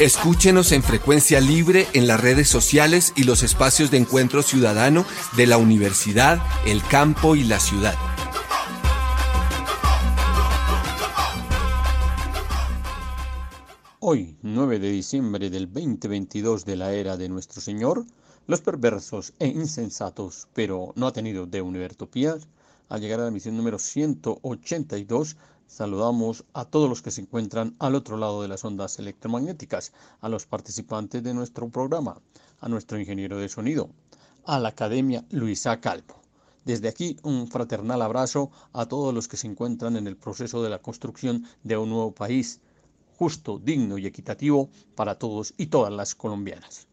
[0.00, 5.04] Escúchenos en frecuencia libre en las redes sociales y los espacios de encuentro ciudadano
[5.36, 7.96] de la universidad, el campo y la ciudad.
[13.98, 18.06] Hoy, 9 de diciembre del 2022 de la era de nuestro Señor,
[18.46, 22.46] los perversos e insensatos, pero no ha tenido de Univertopías,
[22.88, 25.36] al llegar a la misión número 182,
[25.68, 30.28] saludamos a todos los que se encuentran al otro lado de las ondas electromagnéticas, a
[30.28, 32.20] los participantes de nuestro programa,
[32.58, 33.90] a nuestro ingeniero de sonido,
[34.44, 36.16] a la Academia Luisa Calvo.
[36.64, 40.70] Desde aquí un fraternal abrazo a todos los que se encuentran en el proceso de
[40.70, 42.60] la construcción de un nuevo país,
[43.16, 46.88] justo, digno y equitativo para todos y todas las colombianas.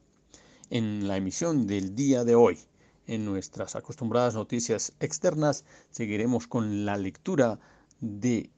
[0.70, 2.60] En la emisión del día de hoy,
[3.08, 7.60] en nuestras acostumbradas noticias externas, seguiremos con la lectura
[8.02, 8.50] de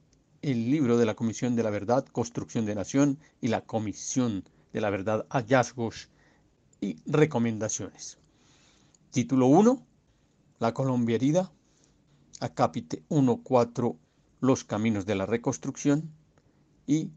[0.42, 4.80] el libro de la Comisión de la Verdad, Construcción de Nación y la Comisión de
[4.80, 6.08] la Verdad, Hallazgos
[6.80, 8.18] y Recomendaciones.
[9.10, 9.84] Título 1,
[10.60, 11.50] La Colombia herida.
[12.40, 13.96] Acápite 1.4,
[14.40, 16.10] Los caminos de la reconstrucción.
[16.86, 17.10] Y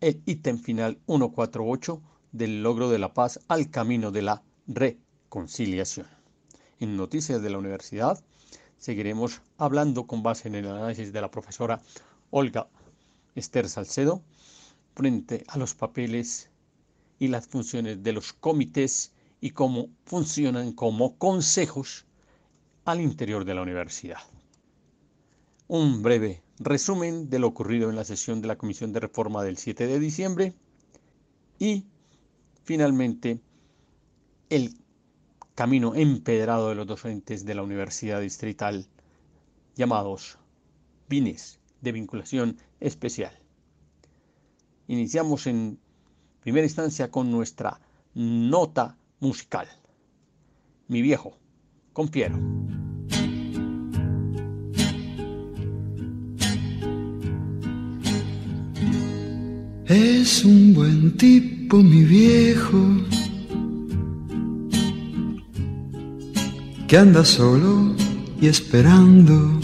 [0.00, 6.06] el ítem final 148 del logro de la paz al camino de la reconciliación.
[6.78, 8.22] En Noticias de la Universidad
[8.76, 11.80] seguiremos hablando con base en el análisis de la profesora
[12.36, 12.68] Olga
[13.36, 14.20] Esther Salcedo
[14.96, 16.50] frente a los papeles
[17.20, 22.06] y las funciones de los comités y cómo funcionan como consejos
[22.84, 24.18] al interior de la universidad.
[25.68, 29.56] Un breve resumen de lo ocurrido en la sesión de la Comisión de Reforma del
[29.56, 30.54] 7 de diciembre
[31.60, 31.86] y
[32.64, 33.38] finalmente
[34.50, 34.74] el
[35.54, 38.88] camino empedrado de los docentes de la Universidad Distrital
[39.76, 40.36] llamados
[41.08, 43.38] BINES de vinculación especial.
[44.88, 45.78] Iniciamos en
[46.40, 47.80] primera instancia con nuestra
[48.14, 49.68] nota musical.
[50.88, 51.38] Mi viejo,
[51.92, 52.36] con Piero.
[59.86, 62.78] Es un buen tipo, mi viejo,
[66.88, 67.94] que anda solo
[68.40, 69.63] y esperando.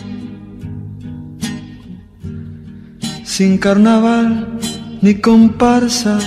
[3.41, 4.59] sin carnaval
[5.01, 6.19] ni comparsa.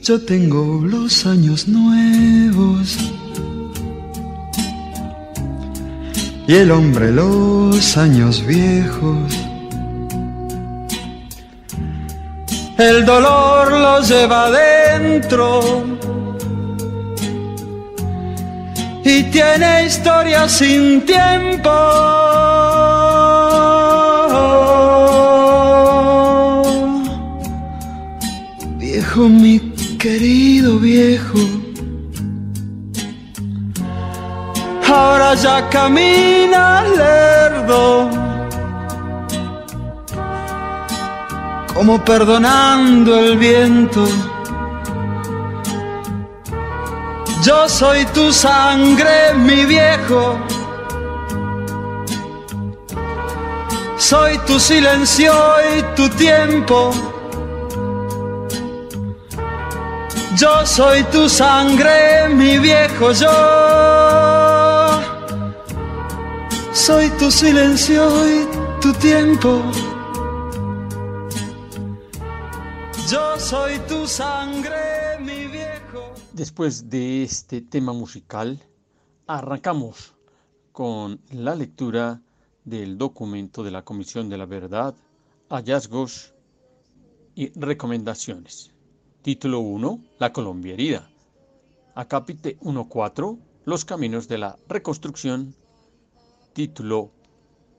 [0.00, 2.96] Yo tengo los años nuevos
[6.46, 9.32] y el hombre los años viejos.
[12.78, 15.48] el dolor lo lleva adentro
[19.04, 22.75] y tiene historia sin tiempo.
[29.16, 29.58] Viejo, mi
[29.98, 31.38] querido viejo.
[34.88, 38.10] Ahora ya camina lerdo,
[41.74, 44.06] como perdonando el viento.
[47.42, 50.38] Yo soy tu sangre, mi viejo.
[53.98, 55.32] Soy tu silencio
[55.76, 57.15] y tu tiempo.
[60.38, 63.32] Yo soy tu sangre, mi viejo yo.
[66.74, 68.46] Soy tu silencio y
[68.82, 69.62] tu tiempo.
[73.10, 76.12] Yo soy tu sangre, mi viejo.
[76.34, 78.62] Después de este tema musical,
[79.26, 80.12] arrancamos
[80.72, 82.20] con la lectura
[82.62, 84.94] del documento de la Comisión de la Verdad,
[85.48, 86.34] hallazgos
[87.34, 88.75] y recomendaciones.
[89.26, 90.04] Título 1.
[90.20, 91.10] La Colombia herida.
[91.96, 93.36] Acápite 1.4.
[93.64, 95.52] Los caminos de la reconstrucción.
[96.52, 97.10] Título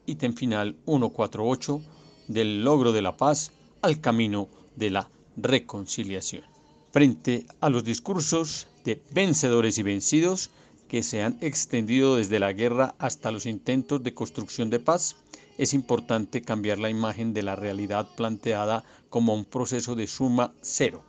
[0.05, 1.81] ítem final 148.
[2.27, 6.43] Del logro de la paz al camino de la reconciliación.
[6.91, 10.51] Frente a los discursos de vencedores y vencidos
[10.89, 15.15] que se han extendido desde la guerra hasta los intentos de construcción de paz,
[15.57, 21.05] es importante cambiar la imagen de la realidad planteada como un proceso de suma cero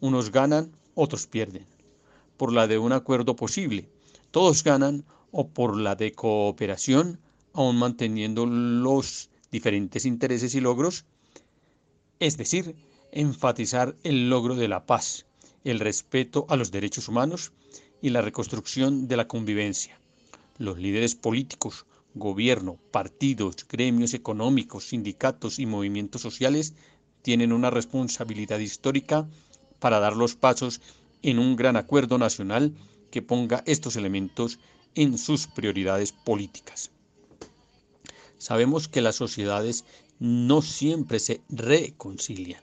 [0.00, 1.66] unos ganan, otros pierden.
[2.36, 3.88] Por la de un acuerdo posible,
[4.30, 7.20] todos ganan o por la de cooperación,
[7.52, 11.04] aún manteniendo los diferentes intereses y logros,
[12.20, 12.76] es decir,
[13.12, 15.26] enfatizar el logro de la paz,
[15.64, 17.52] el respeto a los derechos humanos
[18.00, 20.00] y la reconstrucción de la convivencia.
[20.58, 26.74] Los líderes políticos, gobierno, partidos, gremios económicos, sindicatos y movimientos sociales
[27.22, 29.28] tienen una responsabilidad histórica
[29.78, 30.80] para dar los pasos
[31.22, 32.74] en un gran acuerdo nacional
[33.10, 34.58] que ponga estos elementos
[34.94, 36.90] en sus prioridades políticas.
[38.38, 39.84] Sabemos que las sociedades
[40.18, 42.62] no siempre se reconcilian,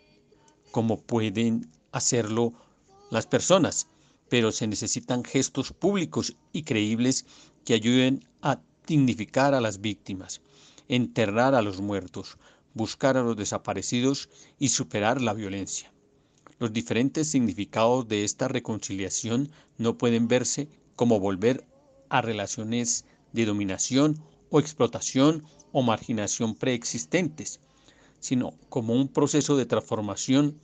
[0.72, 2.54] como pueden hacerlo
[3.10, 3.88] las personas,
[4.30, 7.26] pero se necesitan gestos públicos y creíbles
[7.64, 10.42] que ayuden a dignificar a las víctimas,
[10.88, 12.38] enterrar a los muertos,
[12.74, 14.30] buscar a los desaparecidos
[14.60, 15.92] y superar la violencia.
[16.57, 21.66] Los diferentes significados de esta reconciliación no pueden verse como volver
[22.10, 23.04] a relaciones
[23.34, 25.44] de dominación o explotación
[25.74, 27.60] o marginación preexistentes,
[28.22, 30.57] sino como un proceso de transformación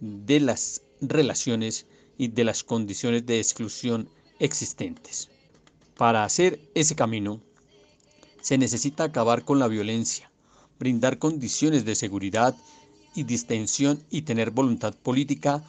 [0.00, 4.08] de las relaciones y de las condiciones de exclusión
[4.38, 5.28] existentes.
[5.96, 7.42] Para hacer ese camino,
[8.40, 10.30] se necesita acabar con la violencia,
[10.78, 12.56] brindar condiciones de seguridad
[13.14, 15.64] y distensión y tener voluntad política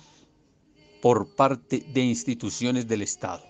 [1.01, 3.43] por parte de instituciones del Estado,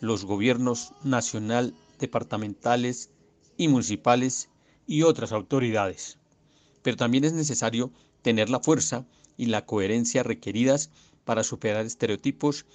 [0.00, 3.10] los gobiernos nacional, departamentales
[3.56, 4.50] y municipales
[4.86, 6.18] y otras autoridades.
[6.82, 7.90] Pero también es necesario
[8.22, 10.90] tener la fuerza y la coherencia requeridas
[11.24, 12.66] para superar estereotipos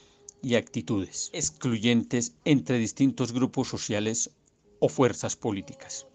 [0.41, 4.31] y actitudes excluyentes entre distintos grupos sociales
[4.79, 6.07] o fuerzas políticas.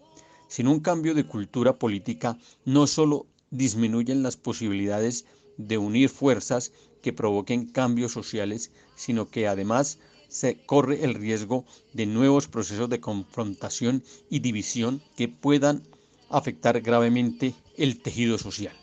[0.49, 5.25] Sin un cambio de cultura política, no solo disminuyen las posibilidades
[5.57, 12.05] de unir fuerzas que provoquen cambios sociales, sino que además se corre el riesgo de
[12.05, 15.83] nuevos procesos de confrontación y división que puedan
[16.29, 18.75] afectar gravemente el tejido social.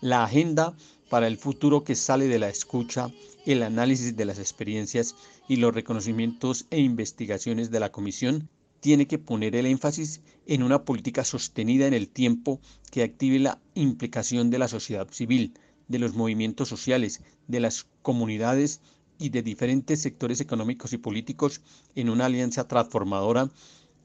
[0.00, 0.76] La agenda
[1.08, 3.10] para el futuro que sale de la escucha,
[3.46, 5.14] el análisis de las experiencias
[5.48, 8.48] y los reconocimientos e investigaciones de la Comisión
[8.80, 13.60] tiene que poner el énfasis en una política sostenida en el tiempo que active la
[13.74, 15.54] implicación de la sociedad civil,
[15.88, 18.80] de los movimientos sociales, de las comunidades
[19.18, 21.60] y de diferentes sectores económicos y políticos
[21.94, 23.50] en una alianza transformadora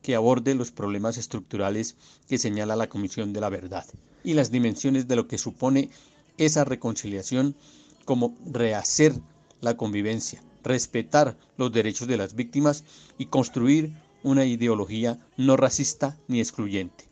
[0.01, 1.95] que aborde los problemas estructurales
[2.27, 3.85] que señala la Comisión de la Verdad
[4.23, 5.89] y las dimensiones de lo que supone
[6.37, 7.55] esa reconciliación
[8.05, 9.13] como rehacer
[9.61, 12.83] la convivencia, respetar los derechos de las víctimas
[13.17, 17.09] y construir una ideología no racista ni excluyente.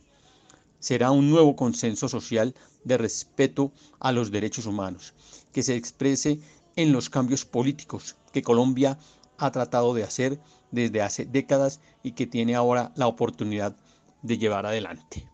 [0.80, 2.54] Será un nuevo consenso social
[2.84, 5.14] de respeto a los derechos humanos,
[5.52, 6.40] que se exprese
[6.74, 8.98] en los cambios políticos que Colombia
[9.38, 10.40] ha tratado de hacer
[10.70, 13.76] desde hace décadas y que tiene ahora la oportunidad
[14.22, 15.26] de llevar adelante.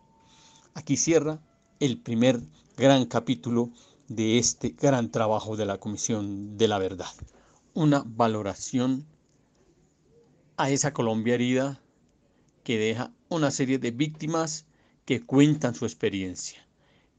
[0.73, 1.39] Aquí cierra
[1.79, 2.41] el primer
[2.77, 3.71] gran capítulo
[4.07, 7.13] de este gran trabajo de la Comisión de la Verdad.
[7.73, 9.05] Una valoración
[10.59, 11.81] a esa Colombia herida
[12.65, 14.65] que deja una serie de víctimas
[15.05, 16.67] que cuentan su experiencia,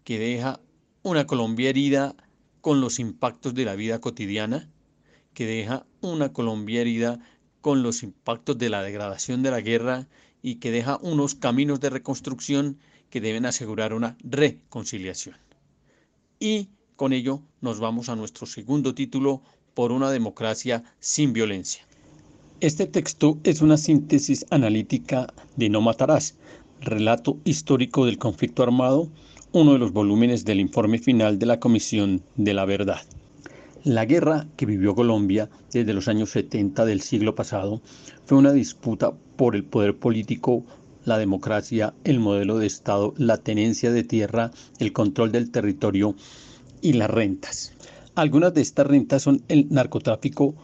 [0.04, 0.60] que deja
[1.02, 2.14] una Colombia herida
[2.60, 4.68] con los impactos de la vida cotidiana,
[5.32, 7.18] que deja una Colombia herida
[7.62, 10.06] con los impactos de la degradación de la guerra
[10.42, 12.78] y que deja unos caminos de reconstrucción
[13.08, 15.38] que deben asegurar una reconciliación.
[16.38, 19.40] Y con ello nos vamos a nuestro segundo título,
[19.72, 21.86] por una democracia sin violencia.
[22.60, 26.36] Este texto es una síntesis analítica de No Matarás,
[26.82, 29.08] relato histórico del conflicto armado,
[29.52, 33.00] uno de los volúmenes del informe final de la Comisión de la Verdad.
[33.82, 37.80] La guerra que vivió Colombia desde los años 70 del siglo pasado
[38.26, 40.62] fue una disputa por el poder político,
[41.06, 46.14] la democracia, el modelo de Estado, la tenencia de tierra, el control del territorio
[46.82, 47.72] y las rentas.
[48.16, 50.54] Algunas de estas rentas son el narcotráfico,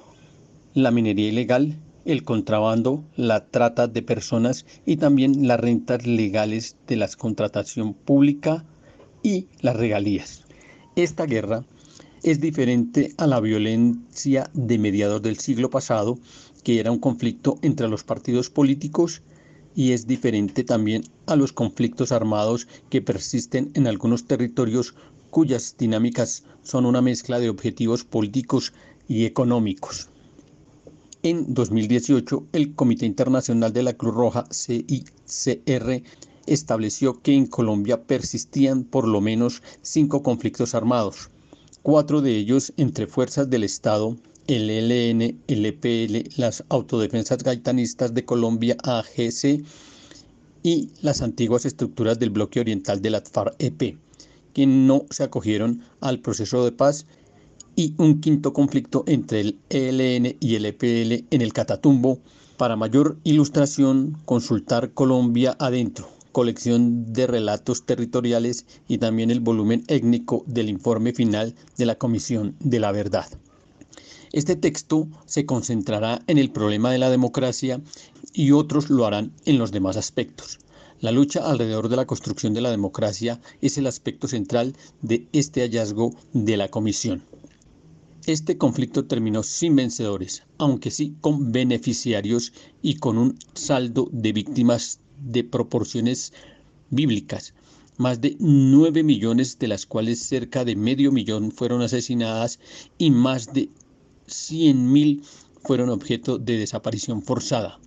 [0.74, 6.96] la minería ilegal, el contrabando, la trata de personas y también las rentas legales de
[6.96, 8.64] la contratación pública
[9.24, 10.44] y las regalías.
[10.94, 11.64] Esta guerra
[12.22, 16.18] es diferente a la violencia de mediados del siglo pasado,
[16.62, 19.22] que era un conflicto entre los partidos políticos,
[19.74, 24.94] y es diferente también a los conflictos armados que persisten en algunos territorios
[25.30, 28.72] cuyas dinámicas son una mezcla de objetivos políticos
[29.08, 30.08] y económicos.
[31.28, 36.04] En 2018, el Comité Internacional de la Cruz Roja, CICR,
[36.46, 41.30] estableció que en Colombia persistían por lo menos cinco conflictos armados,
[41.82, 44.16] cuatro de ellos entre fuerzas del Estado,
[44.46, 49.64] el ELN, el EPL, las Autodefensas Gaitanistas de Colombia, AGC,
[50.62, 53.98] y las antiguas estructuras del bloque oriental de la FARC-EP,
[54.52, 57.04] que no se acogieron al proceso de paz,
[57.76, 62.18] y un quinto conflicto entre el ELN y el EPL en el Catatumbo.
[62.56, 70.44] Para mayor ilustración, consultar Colombia adentro colección de relatos territoriales y también el volumen étnico
[70.46, 73.26] del informe final de la Comisión de la Verdad.
[74.32, 77.80] Este texto se concentrará en el problema de la democracia
[78.34, 80.58] y otros lo harán en los demás aspectos.
[81.00, 85.62] La lucha alrededor de la construcción de la democracia es el aspecto central de este
[85.62, 87.22] hallazgo de la Comisión.
[88.26, 92.52] Este conflicto terminó sin vencedores, aunque sí con beneficiarios
[92.82, 96.32] y con un saldo de víctimas de proporciones
[96.90, 97.54] bíblicas.
[97.98, 102.58] Más de 9 millones, de las cuales cerca de medio millón fueron asesinadas
[102.98, 103.68] y más de
[104.26, 105.22] 100 mil
[105.62, 107.78] fueron objeto de desaparición forzada.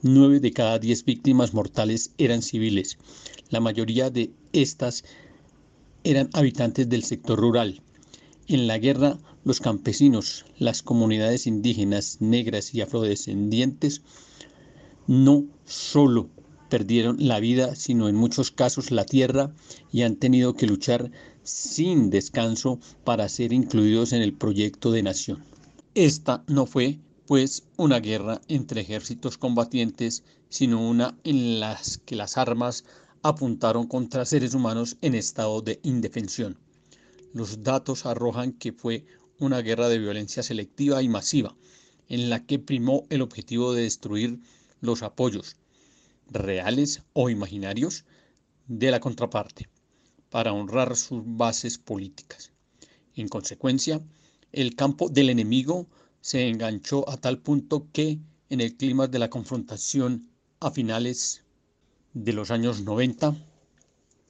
[0.00, 2.96] 9 de cada 10 víctimas mortales eran civiles.
[3.50, 5.04] La mayoría de estas
[6.02, 7.82] eran habitantes del sector rural.
[8.48, 14.02] En la guerra, los campesinos, las comunidades indígenas, negras y afrodescendientes
[15.06, 16.30] no solo
[16.68, 19.52] perdieron la vida, sino en muchos casos la tierra
[19.90, 21.10] y han tenido que luchar
[21.42, 25.44] sin descanso para ser incluidos en el proyecto de nación.
[25.94, 32.38] Esta no fue, pues, una guerra entre ejércitos combatientes, sino una en la que las
[32.38, 32.84] armas
[33.22, 36.58] apuntaron contra seres humanos en estado de indefensión.
[37.34, 39.04] Los datos arrojan que fue
[39.42, 41.56] una guerra de violencia selectiva y masiva,
[42.08, 44.38] en la que primó el objetivo de destruir
[44.80, 45.56] los apoyos,
[46.30, 48.04] reales o imaginarios
[48.68, 49.68] de la contraparte
[50.30, 52.52] para honrar sus bases políticas.
[53.14, 54.00] En consecuencia,
[54.52, 55.86] el campo del enemigo
[56.20, 60.28] se enganchó a tal punto que en el clima de la confrontación
[60.60, 61.42] a finales
[62.14, 63.34] de los años 90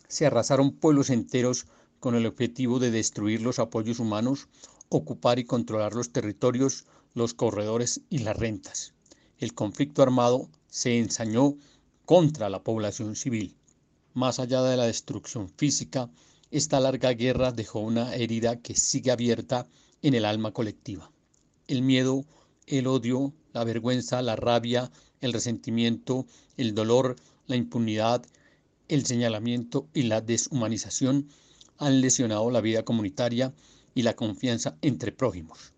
[0.09, 1.67] se arrasaron pueblos enteros
[2.01, 4.49] con el objetivo de destruir los apoyos humanos,
[4.97, 6.85] ocupar y controlar los territorios,
[7.15, 8.93] los corredores y las rentas.
[9.39, 11.57] El conflicto armado se ensañó
[12.05, 13.57] contra la población civil.
[14.15, 16.11] Más allá de la destrucción física,
[16.51, 19.67] esta larga guerra dejó una herida que sigue abierta
[20.03, 21.11] en el alma colectiva.
[21.67, 22.25] El miedo,
[22.67, 28.27] el odio, la vergüenza, la rabia, el resentimiento, el dolor, la impunidad,
[28.89, 31.29] el señalamiento y la deshumanización
[31.79, 33.55] han lesionado la vida comunitaria
[33.95, 35.73] y la confianza entre prójimos.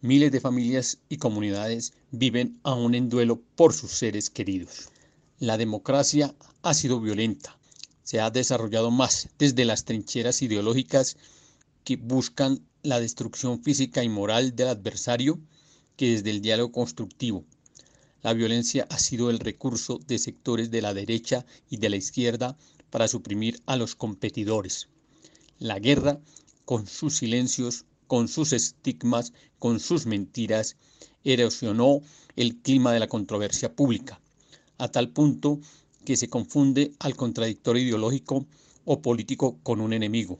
[0.00, 4.90] Miles de familias y comunidades viven aún en duelo por sus seres queridos.
[5.38, 7.58] La democracia ha sido violenta,
[8.02, 11.16] se ha desarrollado más desde las trincheras ideológicas
[11.84, 15.40] que buscan la destrucción física y moral del adversario
[15.96, 17.44] que desde el diálogo constructivo.
[18.22, 22.56] La violencia ha sido el recurso de sectores de la derecha y de la izquierda
[22.90, 24.88] para suprimir a los competidores.
[25.58, 26.20] La guerra,
[26.64, 30.76] con sus silencios, con sus estigmas, con sus mentiras,
[31.24, 32.00] erosionó
[32.36, 34.20] el clima de la controversia pública
[34.78, 35.60] a tal punto
[36.04, 38.46] que se confunde al contradictor ideológico
[38.84, 40.38] o político con un enemigo.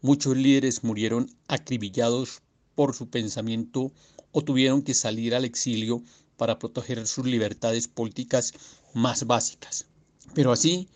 [0.00, 2.42] Muchos líderes murieron acribillados
[2.74, 3.92] por su pensamiento
[4.32, 6.02] o tuvieron que salir al exilio
[6.36, 8.52] para proteger sus libertades políticas
[8.94, 9.86] más básicas.
[10.34, 10.88] Pero así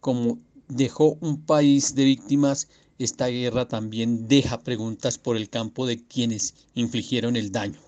[0.00, 2.68] como dejó un país de víctimas,
[3.04, 7.80] esta guerra también deja preguntas por el campo de quienes infligieron el daño.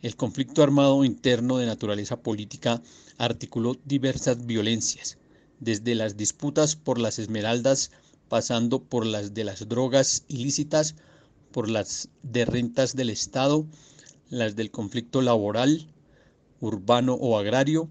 [0.00, 2.80] El conflicto armado interno de naturaleza política
[3.16, 5.18] articuló diversas violencias,
[5.58, 7.90] desde las disputas por las esmeraldas,
[8.28, 10.94] pasando por las de las drogas ilícitas,
[11.50, 13.66] por las de rentas del Estado,
[14.30, 15.88] las del conflicto laboral,
[16.60, 17.88] urbano o agrario,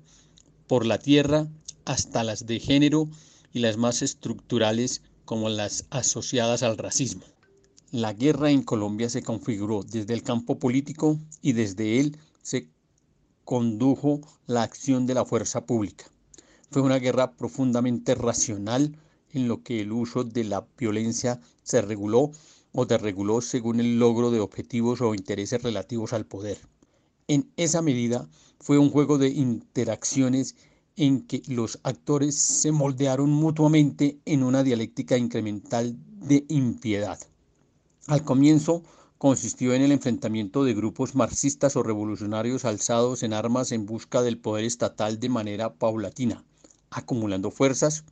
[0.67, 1.47] por la tierra,
[1.83, 3.09] hasta las de género
[3.53, 7.23] y las más estructurales como las asociadas al racismo.
[7.91, 12.69] La guerra en Colombia se configuró desde el campo político y desde él se
[13.43, 16.05] condujo la acción de la fuerza pública.
[16.71, 18.97] Fue una guerra profundamente racional
[19.33, 22.31] en lo que el uso de la violencia se reguló
[22.71, 26.57] o desreguló según el logro de objetivos o intereses relativos al poder.
[27.27, 28.29] En esa medida
[28.59, 30.55] fue un juego de interacciones
[30.97, 37.19] en que los actores se moldearon mutuamente en una dialéctica incremental de impiedad.
[38.07, 38.83] Al comienzo
[39.19, 44.39] consistió en el enfrentamiento de grupos marxistas o revolucionarios alzados en armas en busca del
[44.39, 46.43] poder estatal de manera paulatina,
[46.89, 48.03] acumulando fuerzas,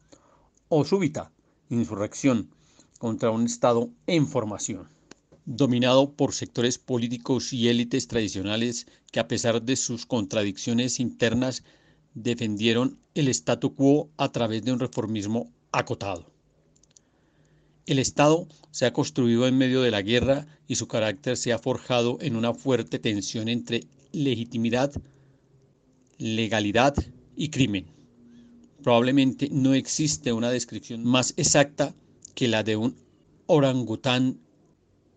[0.70, 1.32] o súbita
[1.70, 2.50] insurrección
[3.00, 4.90] contra un Estado en formación,
[5.46, 11.64] dominado por sectores políticos y élites tradicionales que a pesar de sus contradicciones internas
[12.16, 16.32] defendieron el statu quo a través de un reformismo acotado.
[17.86, 21.60] El Estado se ha construido en medio de la guerra y su carácter se ha
[21.60, 24.92] forjado en una fuerte tensión entre legitimidad,
[26.18, 26.96] legalidad
[27.36, 27.86] y crimen.
[28.82, 31.94] Probablemente no existe una descripción más exacta
[32.34, 32.96] que la de un
[33.46, 34.40] orangután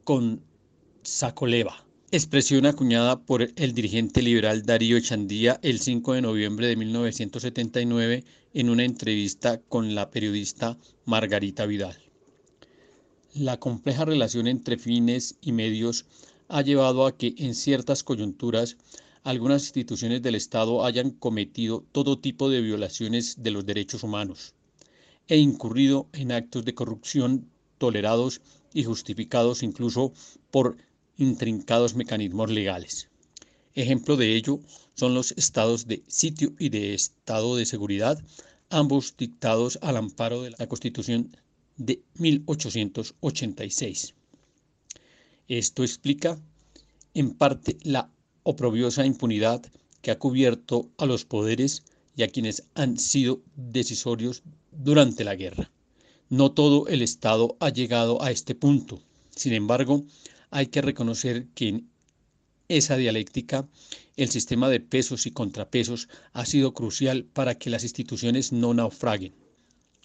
[0.04, 0.42] con
[1.02, 8.24] sacoleva, expresión acuñada por el dirigente liberal Darío Echandía el 5 de noviembre de 1979
[8.54, 11.98] en una entrevista con la periodista Margarita Vidal.
[13.34, 16.06] La compleja relación entre fines y medios
[16.48, 18.78] ha llevado a que en ciertas coyunturas
[19.22, 24.54] algunas instituciones del Estado hayan cometido todo tipo de violaciones de los derechos humanos
[25.26, 28.40] e incurrido en actos de corrupción tolerados
[28.72, 30.14] y justificados incluso
[30.50, 30.78] por
[31.18, 33.10] intrincados mecanismos legales.
[33.74, 34.60] Ejemplo de ello
[34.94, 38.18] son los estados de sitio y de estado de seguridad,
[38.70, 41.36] ambos dictados al amparo de la Constitución
[41.76, 44.14] de 1886.
[45.48, 46.38] Esto explica
[47.14, 48.10] en parte la
[48.42, 49.62] oprobiosa impunidad
[50.02, 51.84] que ha cubierto a los poderes
[52.16, 55.70] y a quienes han sido decisorios durante la guerra.
[56.28, 59.00] No todo el Estado ha llegado a este punto.
[59.30, 60.04] Sin embargo,
[60.50, 61.90] hay que reconocer que en
[62.68, 63.66] esa dialéctica
[64.16, 69.34] el sistema de pesos y contrapesos ha sido crucial para que las instituciones no naufraguen.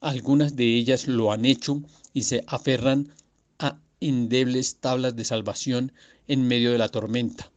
[0.01, 1.81] Algunas de ellas lo han hecho
[2.13, 3.11] y se aferran
[3.59, 5.91] a endebles tablas de salvación
[6.27, 7.51] en medio de la tormenta.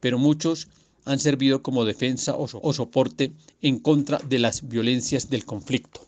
[0.00, 0.68] Pero muchos
[1.04, 6.06] han servido como defensa o, soporte en contra de las violencias del conflicto.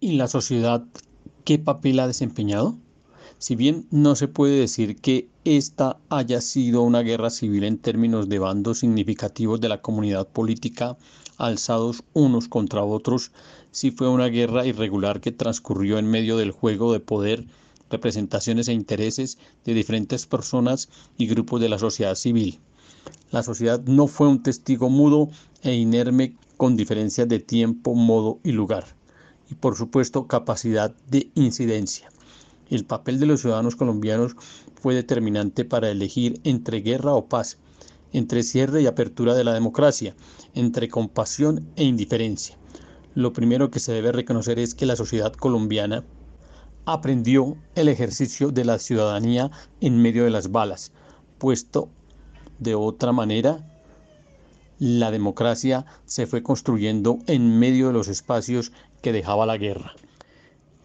[0.00, 0.84] ¿Y la sociedad
[1.44, 2.78] qué papel ha desempeñado?
[3.40, 8.28] Si bien no se puede decir que esta haya sido una guerra civil en términos
[8.28, 10.98] de bandos significativos de la comunidad política
[11.36, 13.30] alzados unos contra otros,
[13.70, 17.46] sí fue una guerra irregular que transcurrió en medio del juego de poder,
[17.90, 22.58] representaciones e intereses de diferentes personas y grupos de la sociedad civil.
[23.30, 25.28] La sociedad no fue un testigo mudo
[25.62, 28.84] e inerme con diferencias de tiempo, modo y lugar,
[29.48, 32.10] y por supuesto capacidad de incidencia.
[32.70, 34.36] El papel de los ciudadanos colombianos
[34.74, 37.58] fue determinante para elegir entre guerra o paz,
[38.12, 40.14] entre cierre y apertura de la democracia,
[40.54, 42.56] entre compasión e indiferencia.
[43.14, 46.04] Lo primero que se debe reconocer es que la sociedad colombiana
[46.84, 49.50] aprendió el ejercicio de la ciudadanía
[49.80, 50.92] en medio de las balas,
[51.38, 51.90] puesto
[52.58, 53.64] de otra manera,
[54.78, 59.94] la democracia se fue construyendo en medio de los espacios que dejaba la guerra.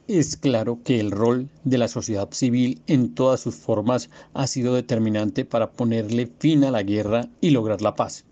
[0.09, 4.75] Es claro que el rol de la sociedad civil en todas sus formas ha sido
[4.75, 8.25] determinante para ponerle fin a la guerra y lograr la paz.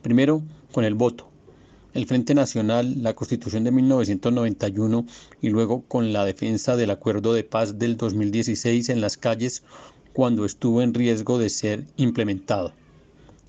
[0.00, 1.28] Primero, con el voto.
[1.92, 5.04] El Frente Nacional, la Constitución de 1991
[5.42, 9.62] y luego con la defensa del Acuerdo de Paz del 2016 en las calles
[10.14, 12.72] cuando estuvo en riesgo de ser implementado.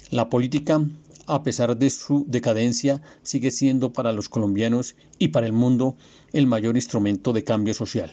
[0.09, 0.85] La política,
[1.31, 5.95] a pesar de su decadencia, sigue siendo para los colombianos y para el mundo
[6.33, 8.11] el mayor instrumento de cambio social.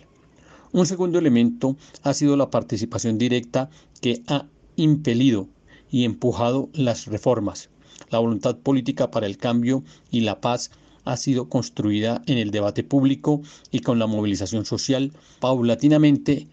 [0.71, 5.49] Un segundo elemento ha sido la participación directa que ha impelido
[5.91, 7.71] y empujado las reformas.
[8.11, 10.71] La voluntad política para el cambio y la paz
[11.05, 16.47] ha sido construida en el debate público y con la movilización social paulatinamente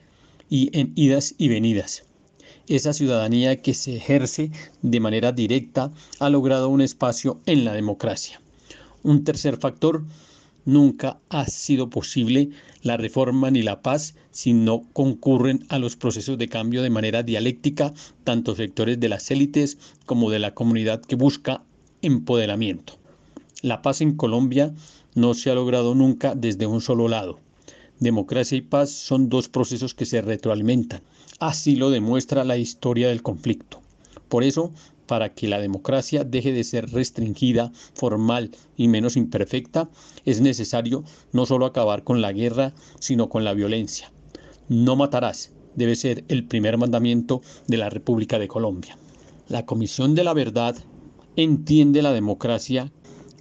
[0.50, 2.06] y en idas y venidas.
[2.68, 4.50] Esa ciudadanía que se ejerce
[4.82, 8.42] de manera directa ha logrado un espacio en la democracia.
[9.04, 10.04] Un tercer factor,
[10.66, 12.50] nunca ha sido posible
[12.82, 17.22] la reforma ni la paz si no concurren a los procesos de cambio de manera
[17.22, 21.62] dialéctica tanto sectores de las élites como de la comunidad que busca
[22.02, 22.94] empoderamiento.
[23.62, 24.74] La paz en Colombia
[25.14, 27.40] no se ha logrado nunca desde un solo lado.
[28.00, 31.02] Democracia y paz son dos procesos que se retroalimentan.
[31.40, 33.82] Así lo demuestra la historia del conflicto.
[34.30, 34.72] Por eso,
[35.06, 39.90] para que la democracia deje de ser restringida, formal y menos imperfecta,
[40.24, 44.12] es necesario no solo acabar con la guerra, sino con la violencia.
[44.70, 48.98] No matarás debe ser el primer mandamiento de la República de Colombia.
[49.50, 50.76] La Comisión de la Verdad
[51.36, 52.92] entiende la democracia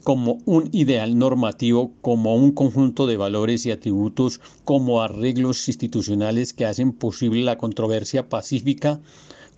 [0.04, 6.66] como un ideal normativo, como un conjunto de valores y atributos, como arreglos institucionales que
[6.66, 9.00] hacen posible la controversia pacífica,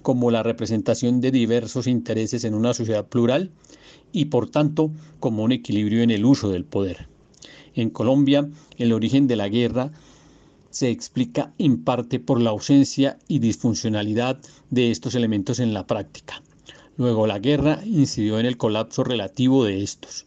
[0.03, 3.51] como la representación de diversos intereses en una sociedad plural
[4.13, 7.09] y por tanto como un equilibrio en el uso del poder.
[7.75, 9.91] En Colombia, el origen de la guerra
[10.71, 14.39] se explica en parte por la ausencia y disfuncionalidad
[14.71, 16.41] de estos elementos en la práctica.
[16.97, 20.26] Luego la guerra incidió en el colapso relativo de estos.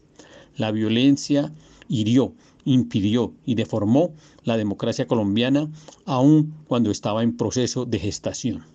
[0.59, 1.53] La violencia
[1.87, 2.33] hirió,
[2.65, 5.71] impidió y deformó la democracia colombiana
[6.03, 8.65] aun cuando estaba en proceso de gestación.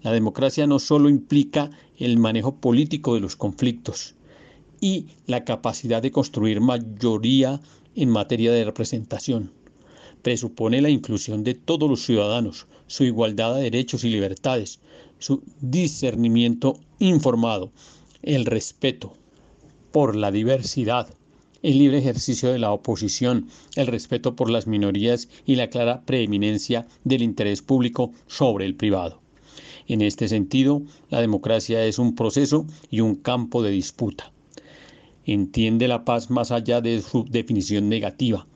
[0.00, 4.14] La democracia no solo implica el manejo político de los conflictos
[4.80, 7.60] y la capacidad de construir mayoría
[7.94, 9.52] en materia de representación.
[10.22, 14.80] Presupone la inclusión de todos los ciudadanos, su igualdad de derechos y libertades,
[15.18, 17.70] su discernimiento informado,
[18.22, 19.12] el respeto
[19.92, 21.14] por la diversidad,
[21.62, 26.86] el libre ejercicio de la oposición, el respeto por las minorías y la clara preeminencia
[27.04, 29.20] del interés público sobre el privado.
[29.86, 34.32] En este sentido, la democracia es un proceso y un campo de disputa.
[35.24, 38.46] Entiende la paz más allá de su definición negativa.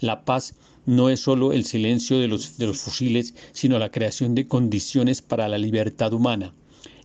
[0.00, 0.54] La paz
[0.86, 5.22] no es solo el silencio de los, de los fusiles, sino la creación de condiciones
[5.22, 6.52] para la libertad humana.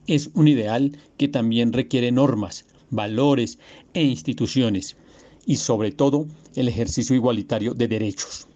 [0.07, 3.59] Es un ideal que también requiere normas, valores
[3.93, 4.95] e instituciones,
[5.45, 8.47] y sobre todo el ejercicio igualitario de derechos.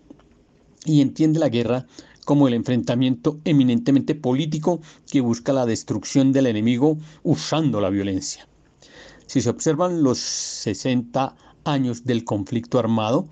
[0.85, 1.85] Y entiende la guerra
[2.25, 8.47] como el enfrentamiento eminentemente político que busca la destrucción del enemigo usando la violencia.
[9.25, 13.27] Si se observan los 60 años del conflicto armado,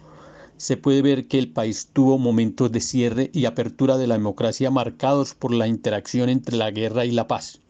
[0.58, 4.72] se puede ver que el país tuvo momentos de cierre y apertura de la democracia
[4.72, 7.62] marcados por la interacción entre la guerra y la paz.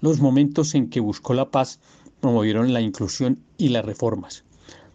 [0.00, 1.80] Los momentos en que buscó la paz
[2.24, 4.44] promovieron la inclusión y las reformas.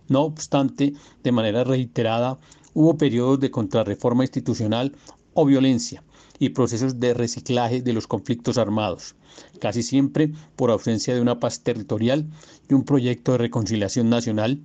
[0.08, 2.40] No obstante, de manera reiterada,
[2.74, 4.96] hubo periodos de contrarreforma institucional
[5.36, 6.02] o violencia
[6.40, 9.14] y procesos de reciclaje de los conflictos armados,
[9.60, 12.26] casi siempre por ausencia de una paz territorial
[12.68, 14.64] y un proyecto de reconciliación nacional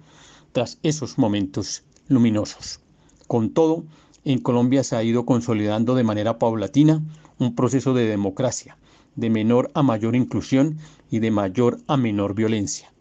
[0.52, 2.80] tras esos momentos luminosos.
[3.26, 3.84] Con todo,
[4.24, 7.02] en Colombia se ha ido consolidando de manera paulatina
[7.38, 8.78] un proceso de democracia,
[9.16, 10.78] de menor a mayor inclusión
[11.14, 12.92] y de mayor a menor violencia.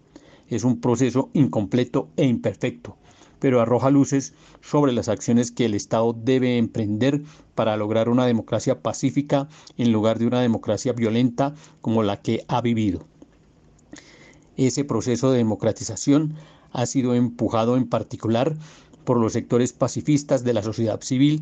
[0.48, 2.96] Es un proceso incompleto e imperfecto,
[3.40, 7.24] pero arroja luces sobre las acciones que el Estado debe emprender
[7.56, 9.48] para lograr una democracia pacífica
[9.80, 13.04] en lugar de una democracia violenta como la que ha vivido.
[14.58, 16.36] Ese proceso de democratización
[16.72, 18.56] ha sido empujado en particular
[19.06, 21.42] por los sectores pacifistas de la sociedad civil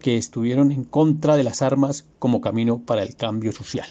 [0.00, 3.86] que estuvieron en contra de las armas como camino para el cambio social.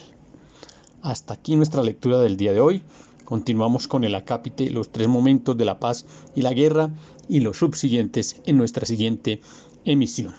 [1.07, 2.83] Hasta aquí nuestra lectura del día de hoy.
[3.23, 6.89] Continuamos con el acápite, los tres momentos de la paz y la guerra
[7.29, 9.39] y los subsiguientes en nuestra siguiente
[9.85, 10.35] emisión.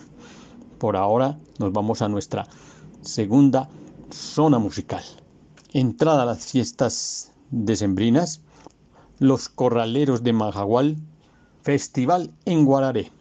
[0.77, 2.45] Por ahora nos vamos a nuestra
[3.01, 3.67] segunda
[4.11, 5.03] zona musical.
[5.73, 8.41] Entrada a las fiestas decembrinas,
[9.17, 10.97] los corraleros de Majagual,
[11.63, 13.11] festival en Guararé.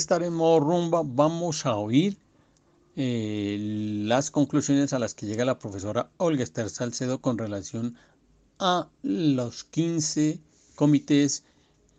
[0.00, 2.16] Estar en modo rumba, vamos a oír
[2.96, 3.58] eh,
[4.04, 7.96] las conclusiones a las que llega la profesora Olga Esther Salcedo con relación
[8.58, 10.38] a los 15
[10.74, 11.44] comités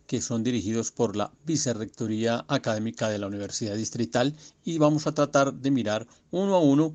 [0.08, 4.34] que son dirigidos por la Vicerrectoría Académica de la Universidad Distrital
[4.64, 6.92] y vamos a tratar de mirar uno a uno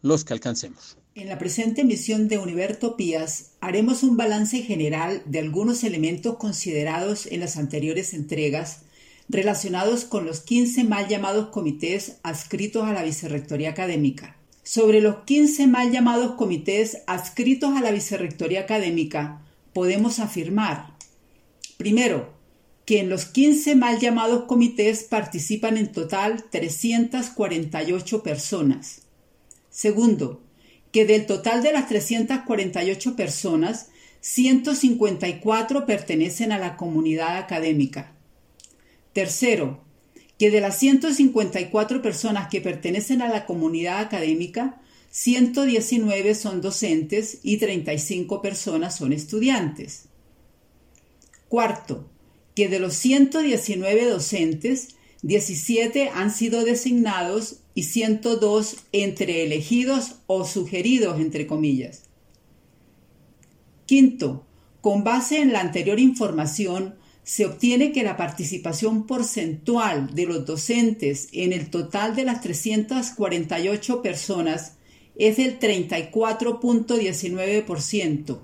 [0.00, 0.96] los que alcancemos.
[1.14, 7.40] En la presente emisión de Univertopías haremos un balance general de algunos elementos considerados en
[7.40, 8.80] las anteriores entregas
[9.28, 14.36] relacionados con los 15 mal llamados comités adscritos a la Vicerrectoría Académica.
[14.62, 20.94] Sobre los 15 mal llamados comités adscritos a la Vicerrectoría Académica, podemos afirmar,
[21.76, 22.34] primero,
[22.84, 29.02] que en los 15 mal llamados comités participan en total 348 personas.
[29.68, 30.40] Segundo,
[30.90, 38.14] que del total de las 348 personas, 154 pertenecen a la comunidad académica.
[39.18, 39.80] Tercero,
[40.38, 47.56] que de las 154 personas que pertenecen a la comunidad académica, 119 son docentes y
[47.56, 50.04] 35 personas son estudiantes.
[51.48, 52.08] Cuarto,
[52.54, 54.90] que de los 119 docentes,
[55.22, 62.04] 17 han sido designados y 102 entre elegidos o sugeridos, entre comillas.
[63.84, 64.46] Quinto,
[64.80, 66.97] con base en la anterior información,
[67.28, 74.00] se obtiene que la participación porcentual de los docentes en el total de las 348
[74.00, 74.78] personas
[75.14, 78.38] es del 34.19%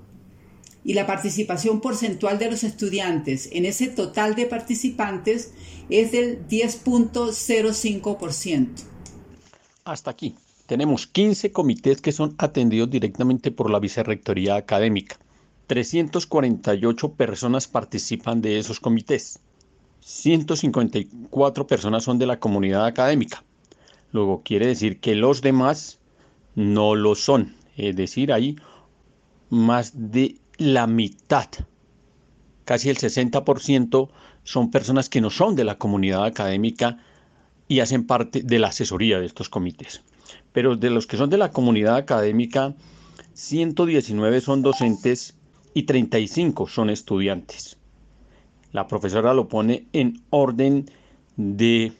[0.84, 5.54] y la participación porcentual de los estudiantes en ese total de participantes
[5.88, 8.68] es del 10.05%.
[9.86, 10.34] Hasta aquí.
[10.66, 15.16] Tenemos 15 comités que son atendidos directamente por la Vicerrectoría Académica.
[15.66, 19.40] 348 personas participan de esos comités.
[20.00, 23.42] 154 personas son de la comunidad académica.
[24.12, 25.98] Luego quiere decir que los demás
[26.54, 27.56] no lo son.
[27.76, 28.56] Es decir, hay
[29.48, 31.48] más de la mitad,
[32.64, 34.08] casi el 60%,
[34.44, 36.98] son personas que no son de la comunidad académica
[37.66, 40.02] y hacen parte de la asesoría de estos comités.
[40.52, 42.74] Pero de los que son de la comunidad académica,
[43.32, 45.34] 119 son docentes
[45.74, 47.76] y 35 son estudiantes.
[48.72, 50.90] La profesora lo pone en orden
[51.36, 51.92] de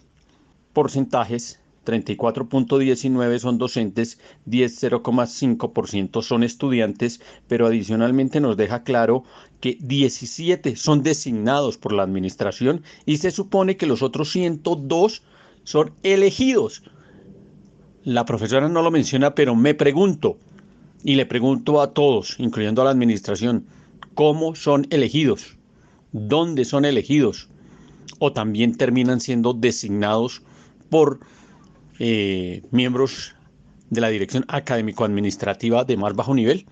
[0.72, 9.24] porcentajes 34.19 son docentes, 10.05% son estudiantes, pero adicionalmente nos deja claro
[9.60, 15.22] que 17 son designados por la administración y se supone que los otros 102
[15.62, 16.82] son elegidos.
[18.02, 20.38] La profesora no lo menciona, pero me pregunto,
[21.04, 23.66] y le pregunto a todos, incluyendo a la administración,
[24.14, 25.56] ¿cómo son elegidos?
[26.12, 27.48] ¿Dónde son elegidos?
[28.18, 30.42] ¿O también terminan siendo designados
[30.88, 31.20] por
[31.98, 33.34] eh, miembros
[33.90, 36.66] de la dirección académico-administrativa de más bajo nivel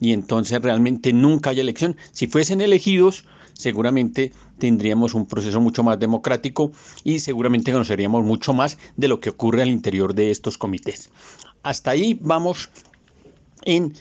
[0.00, 1.96] y entonces realmente nunca hay elección.
[2.10, 6.72] Si fuesen elegidos, seguramente tendríamos un proceso mucho más democrático
[7.04, 11.10] y seguramente conoceríamos mucho más de lo que ocurre al interior de estos comités.
[11.62, 12.70] Hasta ahí vamos
[13.64, 13.94] en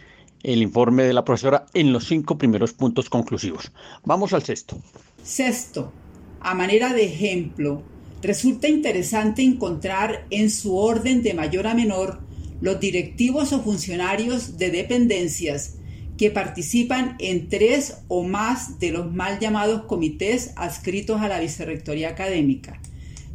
[0.44, 3.72] el informe de la profesora en los cinco primeros puntos conclusivos.
[4.06, 4.78] Vamos al sexto.
[5.24, 5.92] Sexto,
[6.40, 7.84] a manera de ejemplo,
[8.22, 12.20] Resulta interesante encontrar en su orden de mayor a menor
[12.60, 15.76] los directivos o funcionarios de dependencias
[16.18, 22.10] que participan en tres o más de los mal llamados comités adscritos a la Vicerrectoría
[22.10, 22.82] Académica.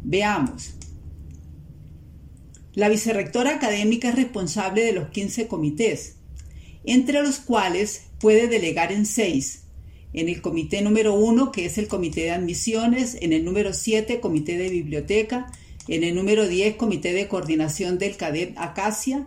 [0.03, 0.75] Veamos.
[2.75, 6.17] La Vicerrectora Académica es responsable de los 15 comités,
[6.83, 9.63] entre los cuales puede delegar en seis,
[10.11, 14.19] en el comité número uno, que es el comité de admisiones, en el número 7,
[14.19, 15.49] comité de biblioteca,
[15.87, 19.25] en el número 10, comité de coordinación del CADET Acacia,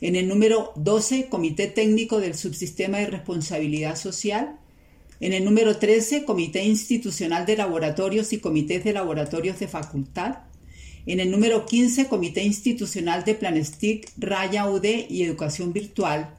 [0.00, 4.58] en el número 12, comité técnico del subsistema de responsabilidad social,
[5.20, 10.47] en el número 13, comité institucional de laboratorios y comités de laboratorios de facultad,
[11.12, 16.34] en el número 15, comité institucional de Planestic, Raya UD y educación virtual,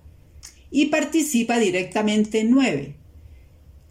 [0.72, 2.96] y participa directamente en 9,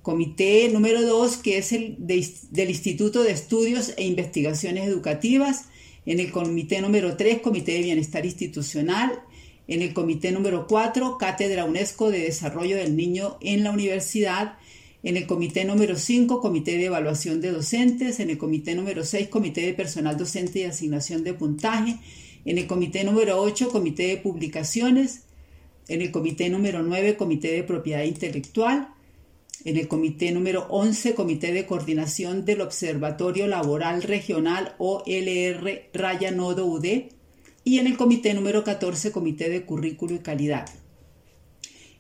[0.09, 5.67] Comité número 2, que es el del Instituto de Estudios e Investigaciones Educativas.
[6.07, 9.21] En el comité número 3, Comité de Bienestar Institucional.
[9.67, 14.57] En el comité número 4, Cátedra UNESCO de Desarrollo del Niño en la Universidad.
[15.05, 18.19] En el comité número 5, Comité de Evaluación de Docentes.
[18.19, 21.99] En el comité número 6, Comité de Personal Docente y Asignación de Puntaje.
[22.45, 25.23] En el comité número 8, Comité de Publicaciones.
[25.87, 28.89] En el comité número 9, Comité de Propiedad Intelectual
[29.65, 36.67] En el comité número 11, Comité de Coordinación del Observatorio Laboral Regional OLR Raya Nodo
[36.67, 37.11] UD.
[37.63, 40.69] Y en el comité número 14, Comité de Currículo y Calidad.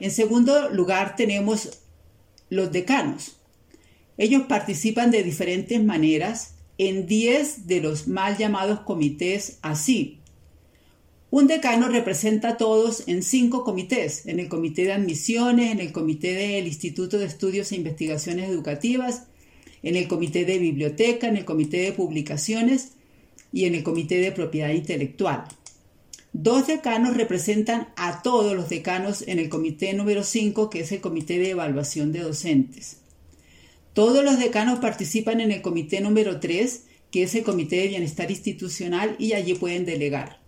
[0.00, 1.80] En segundo lugar, tenemos
[2.50, 3.36] los decanos.
[4.16, 10.18] Ellos participan de diferentes maneras en 10 de los mal llamados comités así.
[11.30, 15.92] Un decano representa a todos en cinco comités, en el comité de admisiones, en el
[15.92, 19.24] comité del Instituto de Estudios e Investigaciones Educativas,
[19.82, 22.92] en el comité de biblioteca, en el comité de publicaciones
[23.52, 25.44] y en el comité de propiedad intelectual.
[26.40, 31.00] Dos decanos representan a todos los decanos en el comité número 5, que es el
[31.00, 32.98] comité de evaluación de docentes.
[33.92, 38.30] Todos los decanos participan en el comité número 3, que es el comité de bienestar
[38.30, 40.38] institucional, y allí pueden delegar.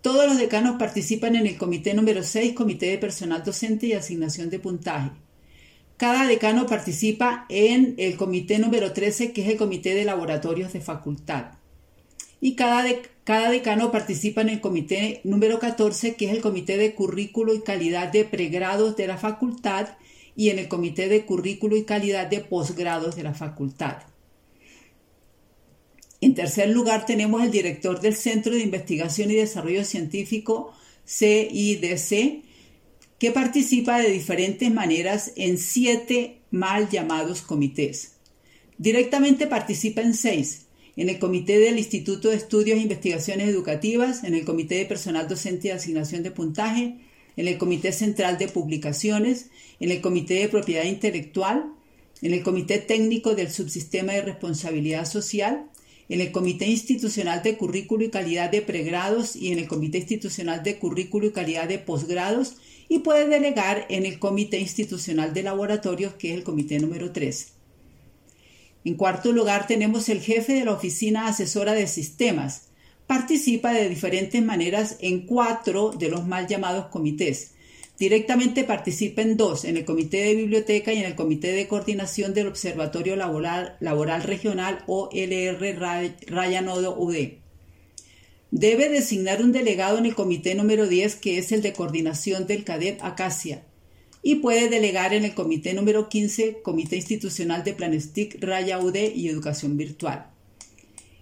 [0.00, 4.48] Todos los decanos participan en el comité número 6, comité de personal docente y asignación
[4.48, 5.10] de puntaje.
[5.98, 10.80] Cada decano participa en el comité número 13, que es el comité de laboratorios de
[10.80, 11.58] facultad.
[12.40, 12.84] Y cada,
[13.24, 17.62] cada decano participa en el comité número 14, que es el comité de currículo y
[17.62, 19.96] calidad de pregrados de la facultad,
[20.36, 23.98] y en el comité de currículo y calidad de posgrados de la facultad.
[26.20, 30.74] En tercer lugar, tenemos el director del Centro de Investigación y Desarrollo Científico,
[31.06, 32.42] CIDC,
[33.18, 38.16] que participa de diferentes maneras en siete mal llamados comités.
[38.76, 40.63] Directamente participa en seis,
[40.96, 45.28] en el Comité del Instituto de Estudios e Investigaciones Educativas, en el Comité de Personal
[45.28, 46.96] Docente y Asignación de Puntaje,
[47.36, 51.64] en el Comité Central de Publicaciones, en el Comité de Propiedad Intelectual,
[52.22, 55.66] en el Comité Técnico del Subsistema de Responsabilidad Social,
[56.08, 60.62] en el Comité Institucional de Currículo y Calidad de Pregrados y en el Comité Institucional
[60.62, 62.56] de Currículo y Calidad de Posgrados
[62.88, 67.53] y puede delegar en el Comité Institucional de Laboratorios, que es el Comité número 13.
[68.84, 72.68] En cuarto lugar, tenemos el jefe de la Oficina Asesora de Sistemas.
[73.06, 77.52] Participa de diferentes maneras en cuatro de los mal llamados comités.
[77.98, 82.34] Directamente participa en dos, en el Comité de Biblioteca y en el Comité de Coordinación
[82.34, 87.38] del Observatorio Laboral, Regional OLR Raya Nodo UD.
[88.50, 92.64] Debe designar un delegado en el comité número 10, que es el de coordinación del
[92.64, 93.64] CADEP Acacia,
[94.26, 99.28] y puede delegar en el comité número 15, Comité Institucional de Planestic Raya UD y
[99.28, 100.30] Educación Virtual.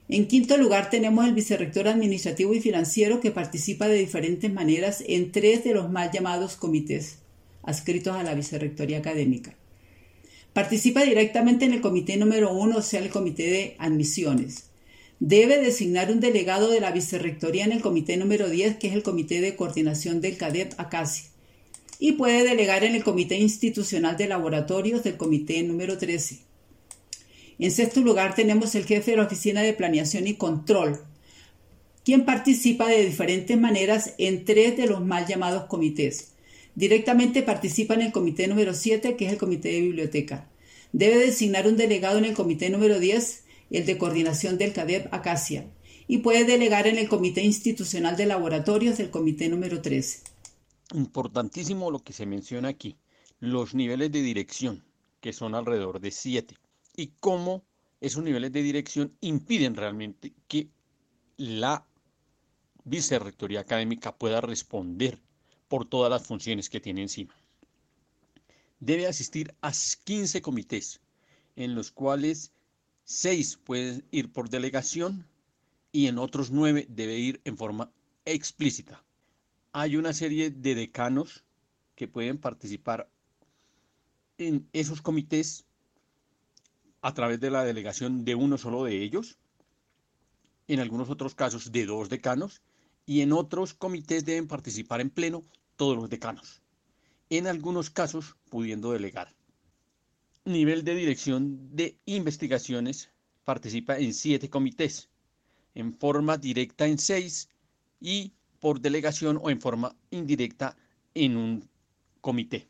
[0.08, 5.32] En quinto lugar tenemos el vicerrector administrativo y financiero que participa de diferentes maneras en
[5.32, 7.18] tres de los mal llamados comités
[7.64, 9.56] adscritos a la vicerrectoría académica.
[10.52, 14.70] Participa directamente en el comité número uno, o sea, el comité de admisiones.
[15.18, 19.02] Debe designar un delegado de la vicerrectoría en el comité número 10, que es el
[19.02, 21.31] comité de coordinación del CADEP ACASI.
[22.04, 26.40] Y puede delegar en el comité institucional de laboratorios del comité número 13.
[27.60, 31.00] En sexto lugar tenemos el jefe de la Oficina de Planeación y Control,
[32.04, 36.32] quien participa de diferentes maneras en tres de los mal llamados comités.
[36.74, 40.50] Directamente participa en el comité número 7, que es el comité de biblioteca.
[40.92, 45.66] Debe designar un delegado en el comité número 10, el de coordinación del CADEP Acacia,
[46.08, 50.31] y puede delegar en el comité institucional de laboratorios del comité número 13.
[50.94, 52.96] Importantísimo lo que se menciona aquí,
[53.40, 54.84] los niveles de dirección,
[55.20, 56.56] que son alrededor de 7
[56.96, 57.64] y cómo
[58.00, 60.68] esos niveles de dirección impiden realmente que
[61.38, 61.86] la
[62.84, 65.18] vicerrectoría académica pueda responder
[65.68, 67.34] por todas las funciones que tiene encima.
[68.80, 69.72] Debe asistir a
[70.04, 71.00] 15 comités,
[71.56, 72.52] en los cuales
[73.04, 75.26] 6 pueden ir por delegación
[75.90, 77.90] y en otros 9 debe ir en forma
[78.24, 79.02] explícita.
[79.74, 81.44] Hay una serie de decanos
[81.94, 83.08] que pueden participar
[84.36, 85.64] en esos comités
[87.00, 89.38] a través de la delegación de uno solo de ellos,
[90.68, 92.60] en algunos otros casos de dos decanos,
[93.06, 95.42] y en otros comités deben participar en pleno
[95.76, 96.60] todos los decanos,
[97.30, 99.34] en algunos casos pudiendo delegar.
[100.44, 103.10] Nivel de dirección de investigaciones
[103.44, 105.08] participa en siete comités,
[105.74, 107.48] en forma directa en seis
[108.00, 110.76] y por delegación o en forma indirecta
[111.14, 111.68] en un
[112.20, 112.68] comité.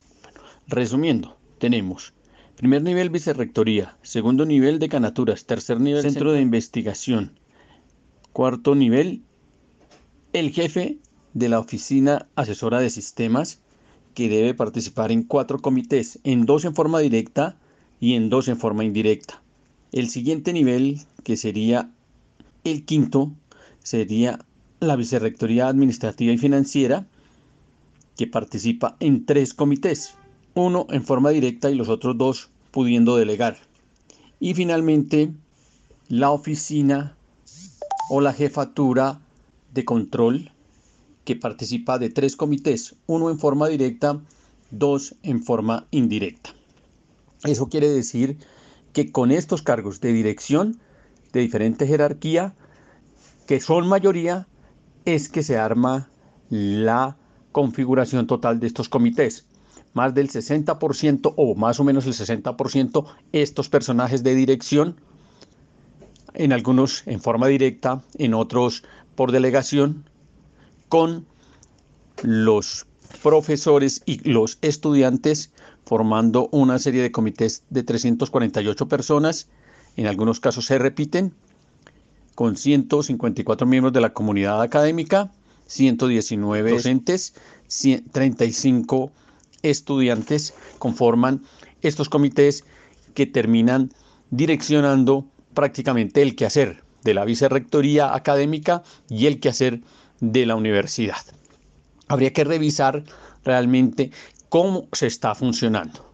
[0.66, 2.14] resumiendo, tenemos
[2.57, 7.32] Primer nivel vicerrectoría, segundo nivel decanaturas, tercer nivel centro de investigación,
[8.32, 9.22] cuarto nivel
[10.32, 10.99] el jefe
[11.34, 13.59] de la oficina asesora de sistemas
[14.14, 17.57] que debe participar en cuatro comités, en dos en forma directa
[18.01, 19.43] y en dos en forma indirecta.
[19.90, 21.90] El siguiente nivel, que sería
[22.64, 23.32] el quinto,
[23.82, 24.38] sería
[24.83, 27.07] la vicerrectoría administrativa y financiera,
[28.16, 30.14] que participa en tres comités
[30.55, 33.59] uno en forma directa y los otros dos pudiendo delegar.
[34.41, 35.33] Y finalmente,
[36.09, 37.16] la oficina
[38.11, 39.20] o la jefatura
[39.72, 40.51] de control
[41.24, 44.20] que participa de tres comités, uno en forma directa,
[44.70, 46.51] dos en forma indirecta.
[47.45, 48.37] Eso quiere decir
[48.93, 50.80] que con estos cargos de dirección
[51.33, 52.55] de diferente jerarquía,
[53.47, 54.47] que son mayoría,
[55.05, 56.09] es que se arma
[56.50, 57.16] la
[57.53, 59.46] configuración total de estos comités.
[59.94, 64.96] Más del 60% o más o menos el 60% estos personajes de dirección,
[66.34, 68.84] en algunos en forma directa, en otros
[69.14, 70.05] por delegación,
[70.88, 71.26] con
[72.22, 72.86] los
[73.22, 75.50] profesores y los estudiantes
[75.84, 79.48] formando una serie de comités de 348 personas,
[79.96, 81.34] en algunos casos se repiten,
[82.35, 85.30] con 154 miembros de la comunidad académica,
[85.66, 87.35] 119 docentes,
[88.12, 89.12] 35
[89.62, 91.43] estudiantes conforman
[91.83, 92.64] estos comités
[93.14, 93.91] que terminan
[94.30, 99.80] direccionando prácticamente el quehacer de la vicerrectoría académica y el quehacer
[100.20, 101.22] de la universidad.
[102.09, 103.05] Habría que revisar
[103.45, 104.11] realmente
[104.49, 106.12] cómo se está funcionando.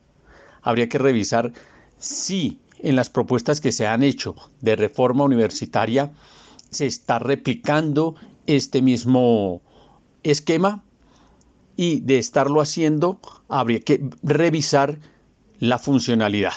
[0.63, 1.53] Habría que revisar
[1.99, 6.13] si en las propuestas que se han hecho de reforma universitaria
[6.71, 8.15] se está replicando
[8.47, 9.63] este mismo
[10.23, 10.83] esquema
[11.77, 14.99] y de estarlo haciendo habría que revisar
[15.61, 16.55] la funcionalidad.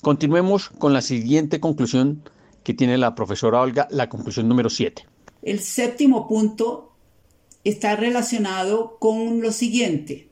[0.00, 2.22] Continuemos con la siguiente conclusión
[2.62, 5.06] que tiene la profesora Olga, la conclusión número 7.
[5.42, 6.92] El séptimo punto
[7.64, 10.28] está relacionado con lo siguiente.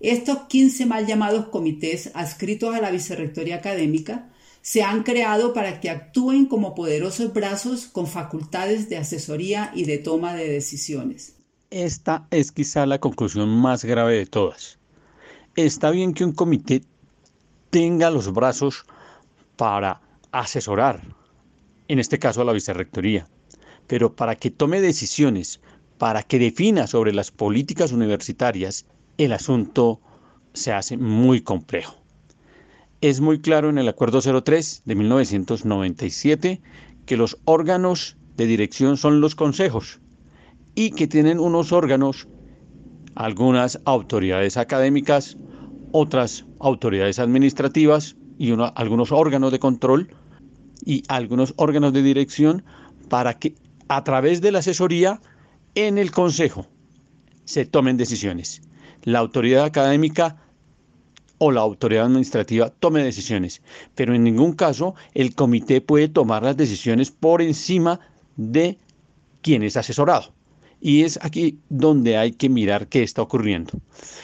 [0.00, 4.30] Estos 15 mal llamados comités adscritos a la Vicerrectoría Académica
[4.62, 9.98] se han creado para que actúen como poderosos brazos con facultades de asesoría y de
[9.98, 11.36] toma de decisiones.
[11.70, 14.78] Esta es quizá la conclusión más grave de todas.
[15.54, 16.82] Está bien que un comité
[17.68, 18.84] tenga los brazos
[19.56, 20.00] para
[20.32, 21.02] asesorar,
[21.88, 23.28] en este caso a la vicerrectoría,
[23.86, 25.60] pero para que tome decisiones,
[25.98, 28.86] para que defina sobre las políticas universitarias,
[29.24, 30.00] el asunto
[30.54, 31.96] se hace muy complejo.
[33.02, 36.62] Es muy claro en el Acuerdo 03 de 1997
[37.04, 40.00] que los órganos de dirección son los consejos
[40.74, 42.28] y que tienen unos órganos,
[43.14, 45.36] algunas autoridades académicas,
[45.92, 50.14] otras autoridades administrativas y algunos órganos de control
[50.86, 52.64] y algunos órganos de dirección
[53.10, 53.54] para que
[53.88, 55.20] a través de la asesoría
[55.74, 56.66] en el consejo
[57.44, 58.62] se tomen decisiones.
[59.04, 60.36] La autoridad académica
[61.38, 63.62] o la autoridad administrativa tome decisiones,
[63.94, 67.98] pero en ningún caso el comité puede tomar las decisiones por encima
[68.36, 68.76] de
[69.40, 70.34] quien es asesorado.
[70.82, 73.72] Y es aquí donde hay que mirar qué está ocurriendo.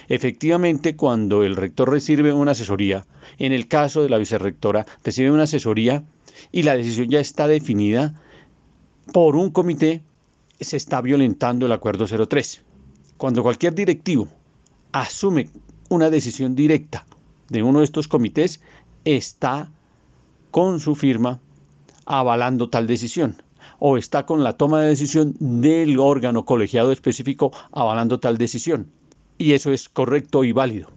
[0.08, 3.06] Efectivamente, cuando el rector recibe una asesoría,
[3.38, 6.04] en el caso de la vicerrectora, recibe una asesoría
[6.52, 8.20] y la decisión ya está definida
[9.12, 10.02] por un comité,
[10.60, 12.62] se está violentando el acuerdo 03.
[13.16, 14.28] Cuando cualquier directivo
[14.92, 15.50] asume
[15.88, 17.06] una decisión directa
[17.48, 18.60] de uno de estos comités,
[19.04, 19.70] está
[20.50, 21.40] con su firma
[22.06, 23.42] avalando tal decisión
[23.78, 28.90] o está con la toma de decisión del órgano colegiado específico avalando tal decisión.
[29.38, 30.88] Y eso es correcto y válido.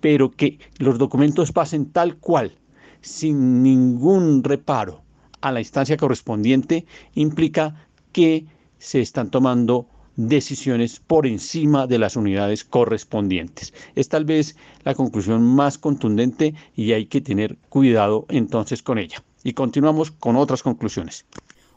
[0.00, 2.52] Pero que los documentos pasen tal cual,
[3.00, 5.02] sin ningún reparo
[5.40, 8.46] a la instancia correspondiente, implica que
[8.78, 13.72] se están tomando decisiones por encima de las unidades correspondientes.
[13.94, 19.22] Es tal vez la conclusión más contundente y hay que tener cuidado entonces con ella.
[19.44, 21.24] Y continuamos con otras conclusiones.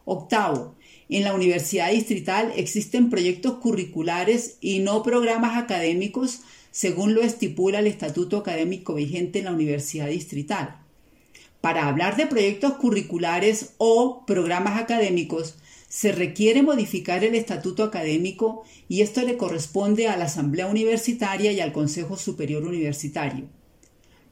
[0.05, 0.75] Octavo,
[1.09, 7.87] en la Universidad Distrital existen proyectos curriculares y no programas académicos según lo estipula el
[7.87, 10.75] Estatuto Académico vigente en la Universidad Distrital.
[11.61, 15.55] Para hablar de proyectos curriculares o programas académicos,
[15.87, 21.59] se requiere modificar el estatuto académico y esto le corresponde a la Asamblea Universitaria y
[21.59, 23.45] al Consejo Superior Universitario.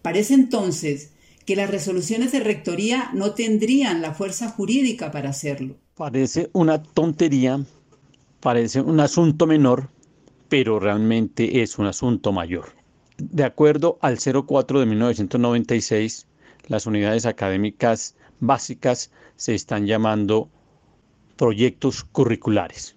[0.02, 1.12] Parece entonces
[1.46, 5.76] que las resoluciones de rectoría no tendrían la fuerza jurídica para hacerlo.
[5.96, 7.64] Parece una tontería,
[8.40, 9.90] parece un asunto menor,
[10.50, 12.74] pero realmente es un asunto mayor.
[13.18, 16.28] De acuerdo al 04 de 1996,
[16.68, 20.50] las unidades académicas básicas se están llamando
[21.38, 22.96] proyectos curriculares.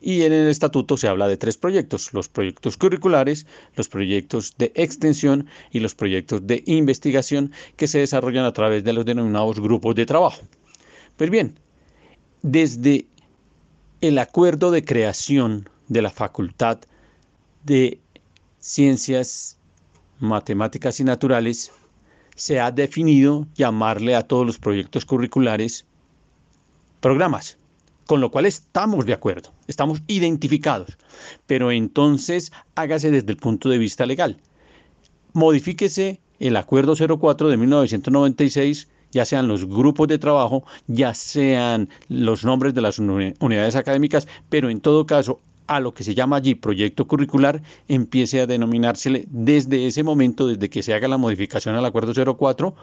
[0.00, 4.70] Y en el estatuto se habla de tres proyectos, los proyectos curriculares, los proyectos de
[4.76, 9.96] extensión y los proyectos de investigación que se desarrollan a través de los denominados grupos
[9.96, 10.42] de trabajo.
[11.16, 11.58] Pues bien,
[12.42, 13.06] desde
[14.00, 16.78] el acuerdo de creación de la Facultad
[17.64, 17.98] de
[18.60, 19.58] Ciencias
[20.20, 21.72] matemáticas y naturales,
[22.36, 25.84] se ha definido llamarle a todos los proyectos curriculares
[27.00, 27.58] programas,
[28.06, 30.96] con lo cual estamos de acuerdo, estamos identificados,
[31.46, 34.40] pero entonces hágase desde el punto de vista legal.
[35.32, 42.44] Modifíquese el acuerdo 04 de 1996 ya sean los grupos de trabajo, ya sean los
[42.44, 46.54] nombres de las unidades académicas, pero en todo caso a lo que se llama allí
[46.54, 51.84] proyecto curricular empiece a denominársele desde ese momento, desde que se haga la modificación al
[51.84, 52.74] acuerdo 04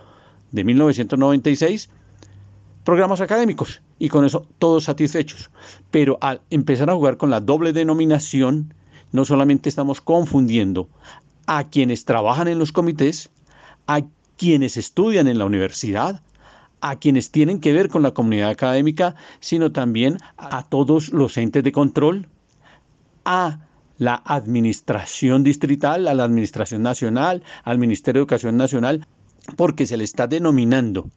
[0.52, 1.90] de 1996,
[2.86, 5.50] programas académicos y con eso todos satisfechos.
[5.92, 8.74] Pero al empezar a jugar con la doble denominación,
[9.12, 10.88] no solamente estamos confundiendo
[11.48, 13.30] a quienes trabajan en los comités,
[13.88, 14.02] a
[14.38, 16.22] quienes estudian en la universidad,
[16.80, 21.64] a quienes tienen que ver con la comunidad académica, sino también a todos los entes
[21.64, 22.28] de control,
[23.26, 23.60] a
[23.98, 29.08] la administración distrital, a la administración nacional, al Ministerio de Educación Nacional,
[29.56, 31.10] porque se le está denominando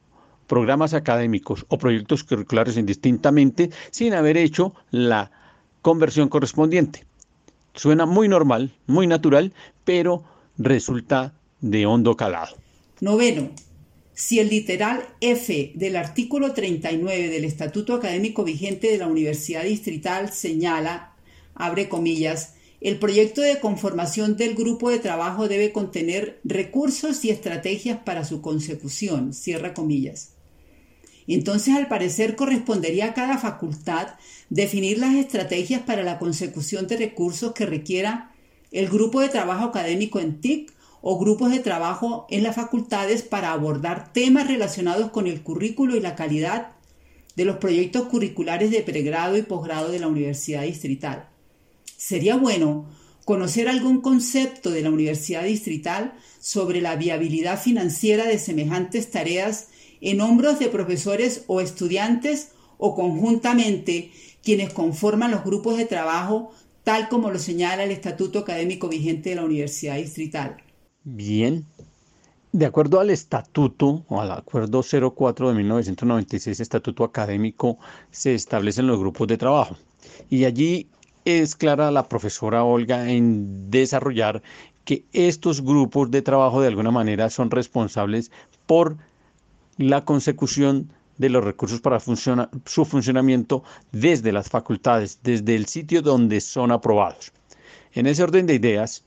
[0.49, 5.31] programas académicos o proyectos curriculares indistintamente sin haber hecho la
[5.81, 7.05] conversión correspondiente.
[7.73, 9.53] Suena muy normal, muy natural,
[9.85, 10.25] pero
[10.57, 12.57] resulta de hondo calado.
[12.99, 13.51] Noveno,
[14.13, 20.33] si el literal F del artículo 39 del Estatuto Académico vigente de la Universidad Distrital
[20.33, 21.13] señala,
[21.53, 27.99] abre comillas, el proyecto de conformación del grupo de trabajo debe contener recursos y estrategias
[27.99, 30.38] para su consecución, cierra comillas.
[31.35, 34.15] Entonces, al parecer, correspondería a cada facultad
[34.49, 38.31] definir las estrategias para la consecución de recursos que requiera
[38.71, 43.51] el grupo de trabajo académico en TIC o grupos de trabajo en las facultades para
[43.51, 46.71] abordar temas relacionados con el currículo y la calidad
[47.35, 51.29] de los proyectos curriculares de pregrado y posgrado de la Universidad Distrital.
[51.95, 52.87] Sería bueno
[53.23, 59.68] conocer algún concepto de la Universidad Distrital sobre la viabilidad financiera de semejantes tareas
[60.01, 64.11] en hombros de profesores o estudiantes o conjuntamente
[64.43, 66.51] quienes conforman los grupos de trabajo
[66.83, 70.57] tal como lo señala el Estatuto Académico vigente de la Universidad Distrital.
[71.03, 71.65] Bien.
[72.51, 77.77] De acuerdo al estatuto o al acuerdo 04 de 1996, estatuto académico,
[78.09, 79.77] se establecen los grupos de trabajo.
[80.31, 80.87] Y allí
[81.25, 84.41] es clara la profesora Olga en desarrollar
[84.83, 88.31] que estos grupos de trabajo de alguna manera son responsables
[88.65, 88.97] por
[89.79, 93.63] la consecución de los recursos para su funcionamiento
[93.93, 97.31] desde las facultades, desde el sitio donde son aprobados.
[97.93, 99.05] En ese orden de ideas,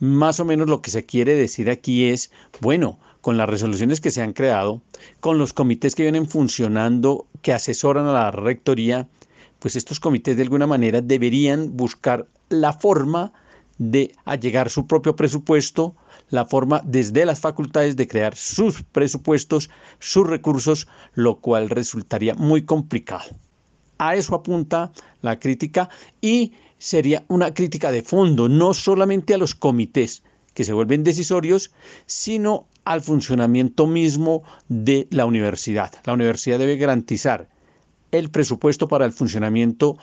[0.00, 2.30] más o menos lo que se quiere decir aquí es,
[2.60, 4.80] bueno, con las resoluciones que se han creado,
[5.20, 9.06] con los comités que vienen funcionando, que asesoran a la rectoría,
[9.58, 13.30] pues estos comités de alguna manera deberían buscar la forma
[13.76, 15.94] de allegar su propio presupuesto,
[16.32, 19.68] la forma desde las facultades de crear sus presupuestos,
[19.98, 23.36] sus recursos, lo cual resultaría muy complicado.
[23.98, 25.90] A eso apunta la crítica
[26.22, 30.22] y sería una crítica de fondo, no solamente a los comités
[30.54, 31.70] que se vuelven decisorios,
[32.06, 35.92] sino al funcionamiento mismo de la universidad.
[36.06, 37.46] La universidad debe garantizar
[38.10, 39.98] el presupuesto para el funcionamiento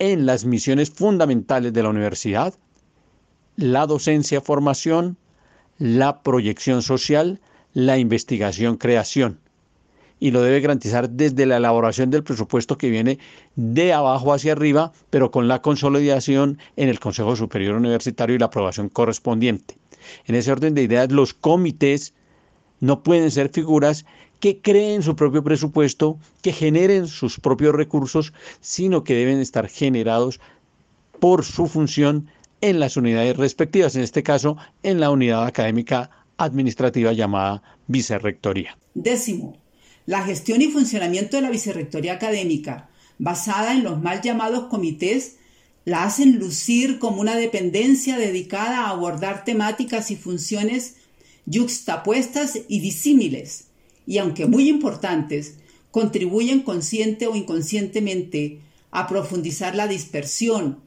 [0.00, 2.52] en las misiones fundamentales de la universidad,
[3.54, 5.16] la docencia, formación,
[5.78, 7.40] la proyección social,
[7.74, 9.38] la investigación, creación
[10.22, 13.18] y lo debe garantizar desde la elaboración del presupuesto que viene
[13.56, 18.46] de abajo hacia arriba, pero con la consolidación en el Consejo Superior Universitario y la
[18.46, 19.76] aprobación correspondiente.
[20.26, 22.14] En ese orden de ideas, los comités
[22.78, 24.06] no pueden ser figuras
[24.38, 30.38] que creen su propio presupuesto, que generen sus propios recursos, sino que deben estar generados
[31.18, 32.28] por su función
[32.62, 38.78] en las unidades respectivas, en este caso en la unidad académica administrativa llamada vicerrectoría.
[38.94, 39.58] Décimo,
[40.06, 42.88] la gestión y funcionamiento de la vicerrectoría académica,
[43.18, 45.36] basada en los mal llamados comités,
[45.84, 50.96] la hacen lucir como una dependencia dedicada a abordar temáticas y funciones
[51.44, 53.66] yuxtapuestas y disímiles,
[54.06, 55.58] y aunque muy importantes,
[55.90, 58.60] contribuyen consciente o inconscientemente
[58.92, 60.81] a profundizar la dispersión,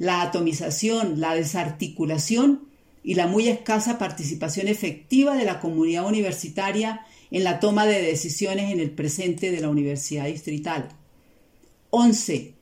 [0.00, 2.62] la atomización, la desarticulación
[3.04, 8.72] y la muy escasa participación efectiva de la comunidad universitaria en la toma de decisiones
[8.72, 10.88] en el presente de la Universidad Distrital.
[11.90, 12.54] 11.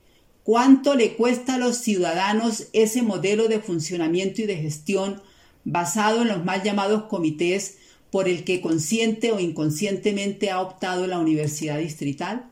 [0.42, 5.22] ¿Cuánto le cuesta a los ciudadanos ese modelo de funcionamiento y de gestión
[5.64, 7.78] basado en los mal llamados comités
[8.10, 12.50] por el que consciente o inconscientemente ha optado la Universidad Distrital?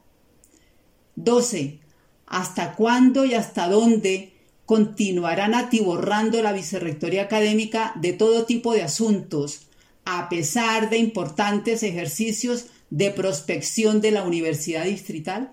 [1.17, 1.81] 12.
[2.27, 4.36] ¿Hasta cuándo y hasta dónde
[4.67, 9.69] continuarán atiborrando la vicerrectoría académica de todo tipo de asuntos,
[10.05, 15.53] a pesar de importantes ejercicios de prospección de la Universidad Distrital?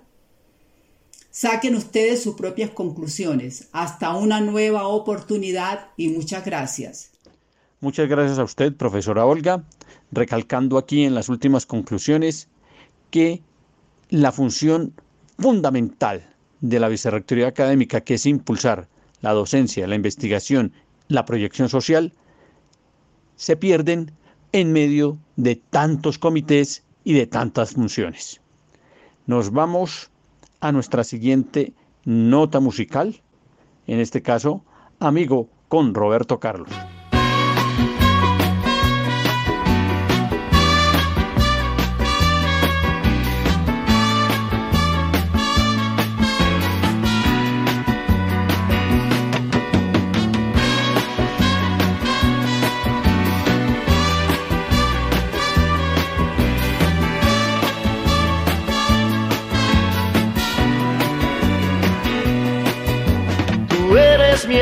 [1.30, 3.70] Saquen ustedes sus propias conclusiones.
[3.72, 7.12] Hasta una nueva oportunidad y muchas gracias.
[7.80, 9.64] Muchas gracias a usted, profesora Olga,
[10.12, 12.48] recalcando aquí en las últimas conclusiones
[13.10, 13.42] que
[14.10, 14.94] la función
[15.40, 16.24] fundamental
[16.62, 18.88] de la Vicerrectoría Académica, que es impulsar
[19.24, 20.74] la docencia, la investigación,
[21.08, 22.14] la proyección social,
[23.36, 24.12] se pierden
[24.52, 28.42] en medio de tantos comités y de tantas funciones.
[29.26, 30.12] Nos vamos
[30.60, 33.22] a nuestra siguiente nota musical,
[33.88, 34.64] en este caso,
[35.00, 36.70] amigo con Roberto Carlos.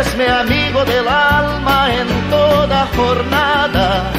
[0.00, 4.12] eres mi amigo del alma en toda jornada.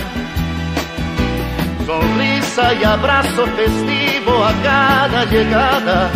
[1.85, 6.09] Sonrisa y abrazo festivo a cada llegada.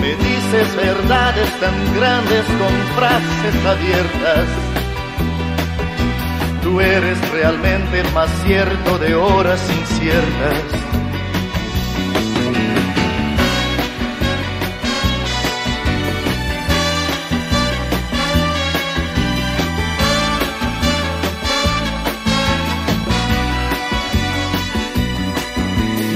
[0.00, 4.46] Me dices verdades tan grandes con frases abiertas.
[6.62, 10.99] Tú eres realmente el más cierto de horas inciertas.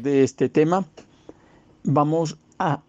[0.00, 0.86] Después de este tema,
[1.84, 2.82] vamos a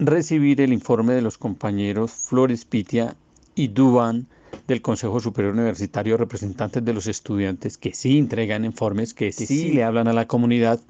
[0.00, 3.14] recibir el informe de los compañeros Flores Pitia
[3.54, 4.26] y Duban
[4.66, 9.72] del Consejo Superior Universitario, representantes de los estudiantes que sí entregan informes, que sí, sí
[9.72, 10.80] le hablan a la comunidad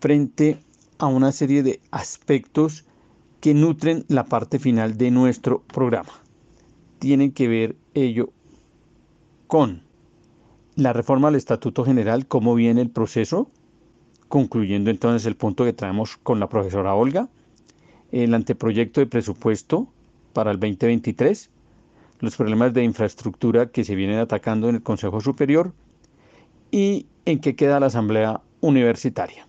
[0.00, 0.58] frente
[0.96, 2.86] a una serie de aspectos
[3.40, 6.14] que nutren la parte final de nuestro programa.
[6.98, 8.30] Tienen que ver ello
[9.48, 9.82] con
[10.76, 13.50] la reforma al Estatuto General, cómo viene el proceso,
[14.34, 17.28] concluyendo entonces el punto que traemos con la profesora Olga,
[18.10, 19.86] el anteproyecto de presupuesto
[20.32, 21.50] para el 2023,
[22.18, 25.72] los problemas de infraestructura que se vienen atacando en el Consejo Superior
[26.72, 29.46] y en qué queda la Asamblea Universitaria.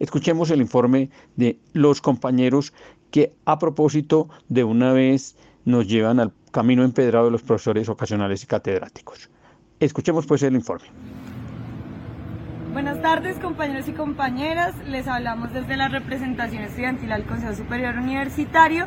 [0.00, 2.72] Escuchemos el informe de los compañeros
[3.12, 8.42] que a propósito de una vez nos llevan al camino empedrado de los profesores ocasionales
[8.42, 9.30] y catedráticos.
[9.78, 10.88] Escuchemos pues el informe.
[12.72, 18.86] Buenas tardes compañeros y compañeras, les hablamos desde la representación estudiantil al Consejo Superior Universitario.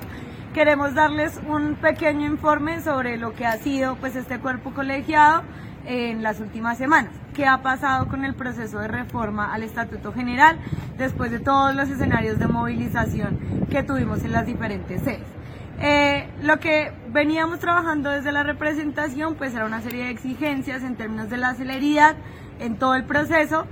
[0.54, 5.42] Queremos darles un pequeño informe sobre lo que ha sido pues este cuerpo colegiado
[5.86, 7.12] en las últimas semanas.
[7.34, 10.60] ¿Qué ha pasado con el proceso de reforma al Estatuto General
[11.00, 13.40] después de todos los escenarios de movilización
[13.72, 15.28] que tuvimos en las diferentes sedes?
[15.80, 20.96] Eh, lo que veníamos trabajando desde la representación pues era una serie de exigencias en
[20.96, 22.16] términos de la celeridad
[22.62, 23.66] en todo el proceso.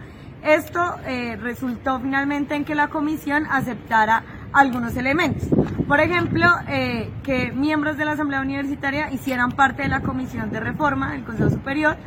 [0.44, 4.24] Esto eh, resultó finalmente en que la comisión aceptara
[4.54, 5.48] algunos elementos.
[5.88, 10.60] Por ejemplo, eh, que miembros de la Asamblea Universitaria hicieran parte de la Comisión de
[10.60, 11.98] Reforma del Consejo Superior,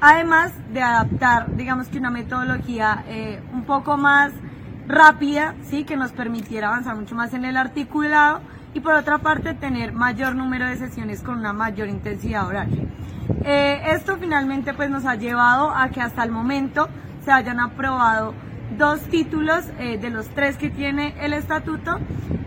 [0.00, 4.32] además de adaptar, digamos que una metodología eh, un poco más
[4.88, 5.84] rápida, ¿sí?
[5.84, 8.40] que nos permitiera avanzar mucho más en el articulado
[8.76, 12.82] y por otra parte tener mayor número de sesiones con una mayor intensidad horaria.
[13.42, 16.86] Eh, esto finalmente pues nos ha llevado a que hasta el momento
[17.24, 18.34] se hayan aprobado
[18.76, 21.98] dos títulos eh, de los tres que tiene el estatuto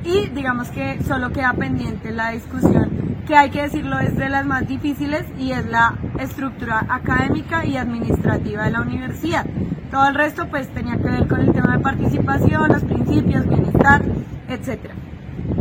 [0.04, 4.46] y digamos que solo queda pendiente la discusión que hay que decirlo es de las
[4.46, 9.48] más difíciles y es la estructura académica y administrativa de la universidad.
[9.90, 14.04] Todo el resto pues tenía que ver con el tema de participación, los principios, bienestar,
[14.48, 14.92] etc.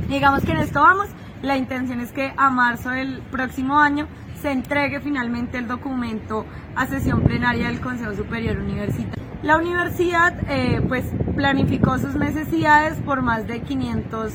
[0.08, 1.08] Digamos que en esto vamos,
[1.42, 4.08] la intención es que a marzo del próximo año
[4.40, 9.22] se entregue finalmente el documento a sesión plenaria del Consejo Superior Universitario.
[9.42, 11.04] La universidad eh, pues
[11.36, 14.32] planificó sus necesidades por más de 500,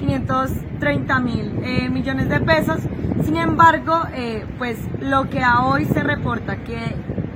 [0.00, 2.80] 530 mil eh, millones de pesos.
[3.24, 6.80] Sin embargo, eh, pues lo que a hoy se reporta que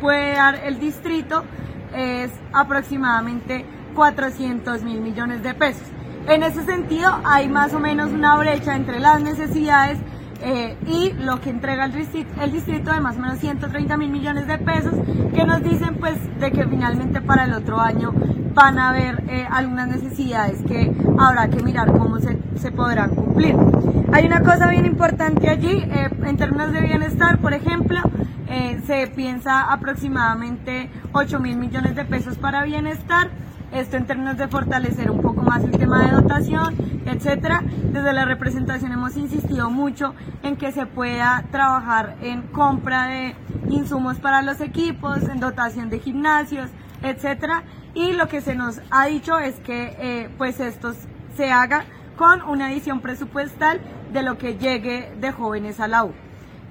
[0.01, 1.45] puede dar el distrito
[1.95, 5.94] es aproximadamente 400 mil millones de pesos.
[6.27, 9.99] En ese sentido, hay más o menos una brecha entre las necesidades
[10.43, 14.57] eh, y lo que entrega el distrito, de más o menos 130 mil millones de
[14.57, 14.95] pesos
[15.35, 18.13] que nos dicen pues de que finalmente para el otro año
[18.55, 23.55] van a haber eh, algunas necesidades que habrá que mirar cómo se, se podrán cumplir.
[24.13, 28.01] Hay una cosa bien importante allí, eh, en términos de bienestar, por ejemplo,
[28.87, 33.29] se piensa aproximadamente 8 mil millones de pesos para bienestar
[33.75, 37.63] esto en términos de fortalecer un poco más el tema de dotación, etcétera.
[37.93, 40.15] Desde la representación hemos insistido mucho
[40.45, 43.35] en que se pueda trabajar en compra de
[43.69, 46.71] insumos para los equipos, en dotación de gimnasios,
[47.03, 47.65] etcétera.
[47.95, 50.95] Y lo que se nos ha dicho es que eh, pues esto
[51.37, 51.85] se haga
[52.17, 53.81] con una edición presupuestal
[54.13, 56.13] de lo que llegue de jóvenes a la U.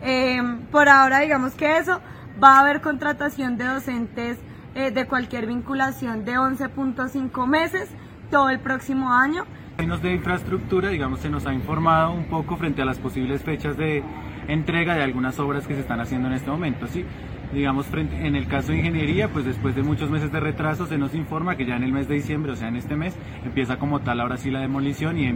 [0.02, 0.42] Eh,
[0.72, 2.00] por ahora digamos que eso,
[2.42, 4.38] va a haber contratación de docentes
[4.76, 7.90] eh, de cualquier vinculación de 11.5 meses
[8.32, 9.44] todo el próximo año.
[9.44, 13.44] En términos de infraestructura, digamos, se nos ha informado un poco frente a las posibles
[13.44, 14.04] fechas de
[14.48, 16.88] entrega de algunas obras que se están haciendo en este momento.
[16.88, 17.06] ¿sí?
[17.54, 21.14] Digamos, en el caso de ingeniería, pues después de muchos meses de retraso se nos
[21.14, 24.02] informa que ya en el mes de diciembre, o sea, en este mes, empieza como
[24.02, 25.34] tal ahora sí la demolición y,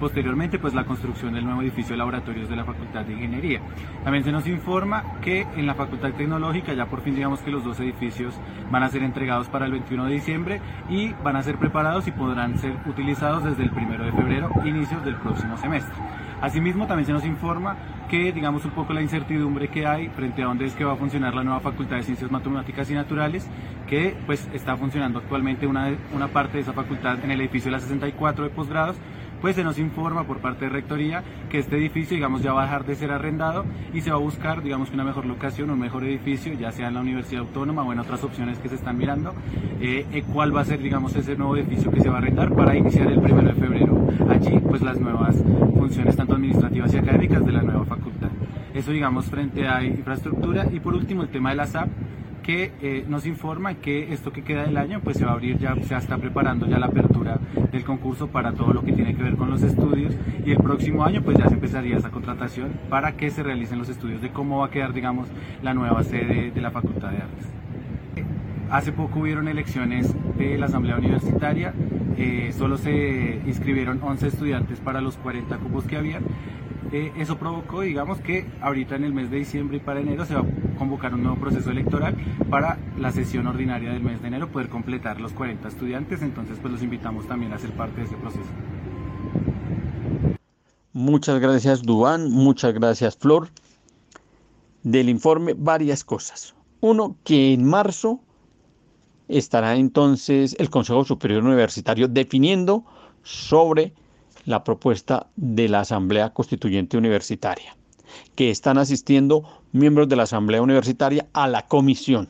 [0.00, 3.60] posteriormente pues la construcción del nuevo edificio de laboratorios de la Facultad de Ingeniería.
[4.02, 7.64] También se nos informa que en la Facultad Tecnológica ya por fin digamos que los
[7.64, 8.34] dos edificios
[8.70, 12.12] van a ser entregados para el 21 de diciembre y van a ser preparados y
[12.12, 15.94] podrán ser utilizados desde el 1 de febrero, inicios del próximo semestre.
[16.40, 17.76] Asimismo, también se nos informa
[18.08, 20.96] que, digamos, un poco la incertidumbre que hay frente a dónde es que va a
[20.96, 23.48] funcionar la nueva Facultad de Ciencias Matemáticas y Naturales,
[23.86, 27.76] que pues está funcionando actualmente una, una parte de esa facultad en el edificio de
[27.76, 28.96] la 64 de posgrados,
[29.40, 32.64] pues se nos informa por parte de Rectoría que este edificio, digamos, ya va a
[32.64, 36.04] dejar de ser arrendado y se va a buscar, digamos, una mejor locación, un mejor
[36.04, 39.34] edificio, ya sea en la Universidad Autónoma o en otras opciones que se están mirando,
[39.80, 42.54] eh, eh, cuál va a ser, digamos, ese nuevo edificio que se va a arrendar
[42.54, 44.06] para iniciar el primero de febrero.
[44.28, 45.36] Allí, pues las nuevas
[45.76, 48.28] funciones, tanto administrativas y académicas, de la nueva facultad.
[48.74, 50.66] Eso, digamos, frente a infraestructura.
[50.72, 51.88] Y por último, el tema de la SAP
[52.42, 55.58] que eh, nos informa que esto que queda del año pues se va a abrir
[55.58, 57.38] ya, se está preparando ya la apertura
[57.72, 60.14] del concurso para todo lo que tiene que ver con los estudios
[60.44, 63.88] y el próximo año pues ya se empezaría esa contratación para que se realicen los
[63.88, 65.28] estudios de cómo va a quedar digamos
[65.62, 67.48] la nueva sede de la Facultad de Artes.
[68.70, 71.74] Hace poco hubieron elecciones de la Asamblea Universitaria,
[72.16, 76.20] eh, solo se inscribieron 11 estudiantes para los 40 cupos que había
[76.92, 80.40] eso provocó, digamos, que ahorita en el mes de diciembre y para enero se va
[80.40, 82.16] a convocar un nuevo proceso electoral
[82.50, 86.72] para la sesión ordinaria del mes de enero poder completar los 40 estudiantes, entonces pues
[86.72, 88.48] los invitamos también a ser parte de ese proceso.
[90.92, 93.48] Muchas gracias Duan, muchas gracias Flor.
[94.82, 96.54] Del informe varias cosas.
[96.80, 98.20] Uno, que en marzo
[99.28, 102.84] estará entonces el Consejo Superior Universitario definiendo
[103.22, 103.92] sobre
[104.44, 107.76] la propuesta de la Asamblea Constituyente Universitaria,
[108.34, 112.28] que están asistiendo miembros de la Asamblea Universitaria a la comisión,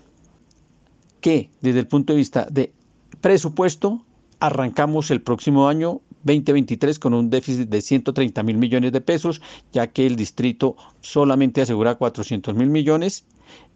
[1.20, 2.72] que desde el punto de vista de
[3.20, 4.02] presupuesto
[4.40, 9.40] arrancamos el próximo año 2023 con un déficit de 130 mil millones de pesos,
[9.72, 13.24] ya que el distrito solamente asegura 400 mil millones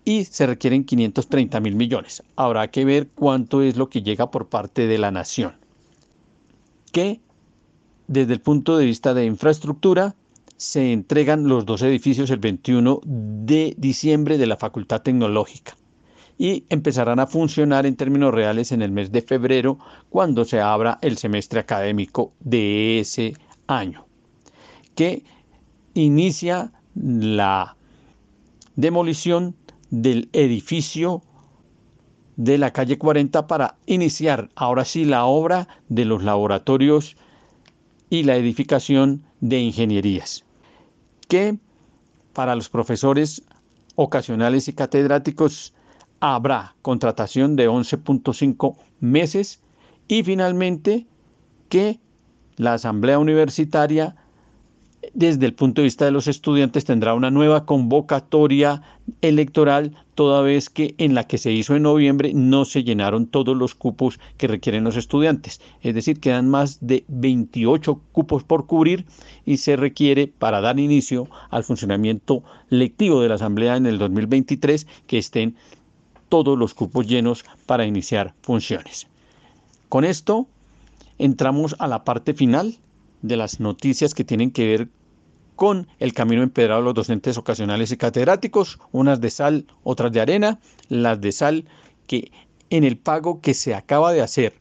[0.05, 2.23] y se requieren 530 mil millones.
[2.37, 5.55] Habrá que ver cuánto es lo que llega por parte de la nación.
[6.93, 7.21] Que
[8.07, 10.15] desde el punto de vista de infraestructura,
[10.57, 15.77] se entregan los dos edificios el 21 de diciembre de la Facultad Tecnológica
[16.39, 19.79] y empezarán a funcionar en términos reales en el mes de febrero
[20.11, 23.35] cuando se abra el semestre académico de ese
[23.67, 24.07] año,
[24.95, 25.23] que
[25.95, 27.77] inicia la
[28.77, 29.55] demolición
[29.91, 31.23] del edificio
[32.37, 37.17] de la calle 40 para iniciar ahora sí la obra de los laboratorios
[38.11, 40.45] y la edificación de ingenierías,
[41.29, 41.59] que
[42.33, 43.43] para los profesores
[43.97, 45.73] ocasionales y catedráticos
[46.21, 49.61] habrá contratación de 11.5 meses
[50.09, 51.07] y finalmente
[51.69, 52.01] que
[52.57, 54.17] la Asamblea Universitaria
[55.13, 58.83] desde el punto de vista de los estudiantes tendrá una nueva convocatoria
[59.21, 63.57] electoral toda vez que en la que se hizo en noviembre no se llenaron todos
[63.57, 65.61] los cupos que requieren los estudiantes.
[65.83, 69.05] Es decir, quedan más de 28 cupos por cubrir
[69.45, 74.87] y se requiere para dar inicio al funcionamiento lectivo de la Asamblea en el 2023
[75.07, 75.57] que estén
[76.29, 79.07] todos los cupos llenos para iniciar funciones.
[79.89, 80.47] Con esto
[81.19, 82.79] entramos a la parte final
[83.23, 84.89] de las noticias que tienen que ver
[85.57, 90.21] con el camino empedrado de los docentes ocasionales y catedráticos, unas de sal, otras de
[90.21, 91.65] arena, las de sal
[92.07, 92.31] que
[92.71, 94.55] en el pago que se acaba de hacer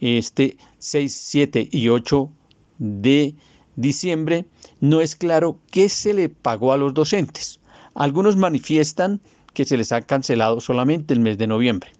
[0.00, 2.30] este 6, 7 y 8
[2.78, 3.34] de
[3.76, 4.44] diciembre,
[4.80, 7.60] no es claro qué se le pagó a los docentes.
[7.94, 9.20] Algunos manifiestan
[9.54, 11.92] que se les ha cancelado solamente el mes de noviembre.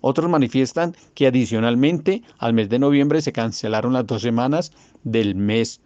[0.00, 4.72] Otros manifiestan que adicionalmente al mes de noviembre se cancelaron las dos semanas
[5.02, 5.80] del mes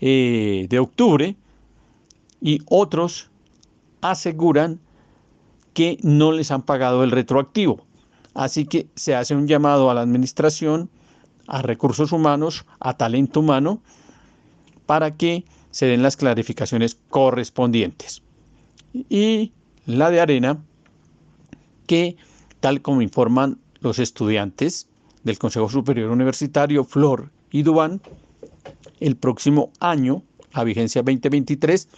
[0.00, 1.36] eh, de octubre
[2.40, 3.30] y otros
[4.00, 4.80] aseguran
[5.74, 7.84] que no les han pagado el retroactivo.
[8.34, 10.88] Así que se hace un llamado a la administración,
[11.46, 13.80] a recursos humanos, a talento humano,
[14.86, 18.22] para que se den las clarificaciones correspondientes.
[18.92, 19.52] Y
[19.86, 20.58] la de arena,
[21.86, 22.16] que
[22.60, 24.88] tal como informan los estudiantes
[25.22, 28.00] del Consejo Superior Universitario, Flor y Dubán,
[29.00, 30.22] el próximo año,
[30.52, 31.88] la vigencia 2023,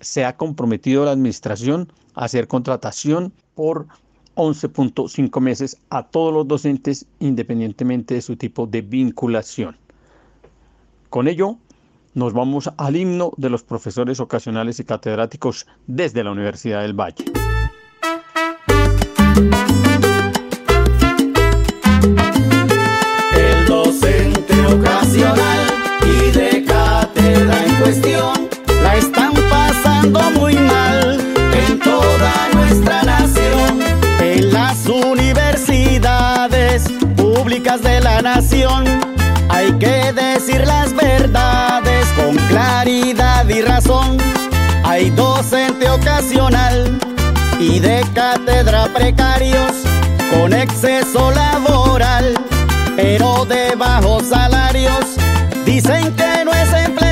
[0.00, 3.86] se ha comprometido la administración a hacer contratación por
[4.34, 9.76] 11.5 meses a todos los docentes independientemente de su tipo de vinculación.
[11.10, 11.58] Con ello,
[12.14, 17.41] nos vamos al himno de los profesores ocasionales y catedráticos desde la Universidad del Valle.
[48.52, 49.72] Cátedra precarios
[50.30, 52.34] con exceso laboral,
[52.96, 55.16] pero de bajos salarios.
[55.64, 57.11] Dicen que no es empleado,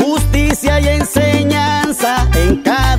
[0.00, 2.89] justicia y enseñanza en casa.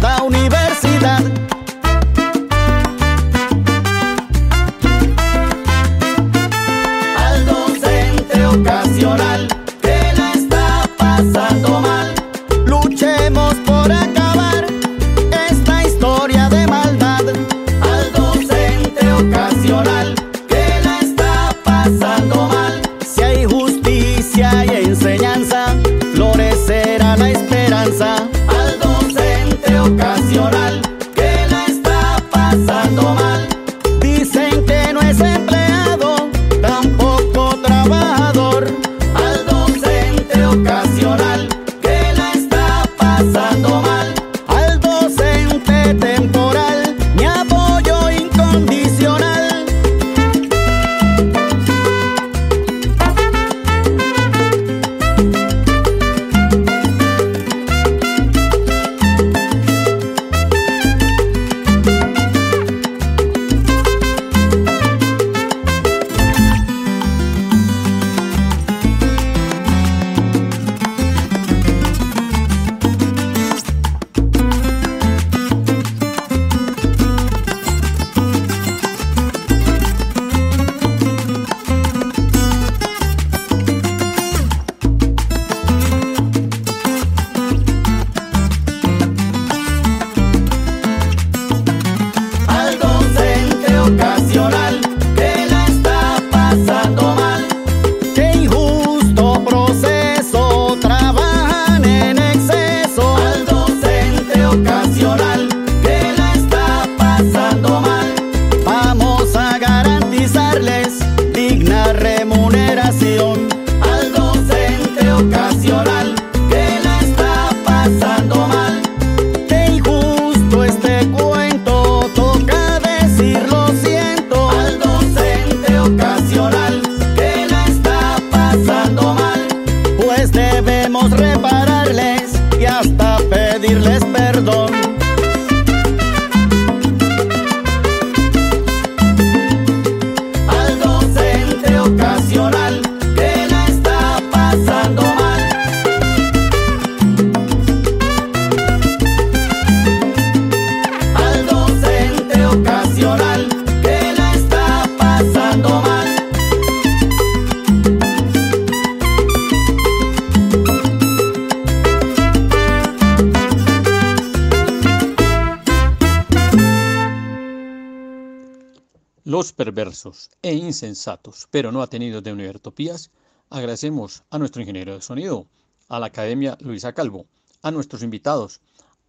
[170.41, 173.11] E insensatos, pero no atenidos de Univertopías,
[173.49, 175.47] agradecemos a nuestro ingeniero de sonido,
[175.89, 177.25] a la Academia Luisa Calvo,
[177.61, 178.61] a nuestros invitados,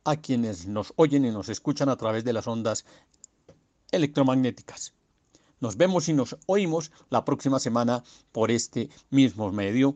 [0.05, 2.85] a quienes nos oyen y nos escuchan a través de las ondas
[3.93, 4.93] electromagnéticas.
[5.61, 8.03] Nos vemos y nos oímos la próxima semana
[8.33, 9.95] por este mismo medio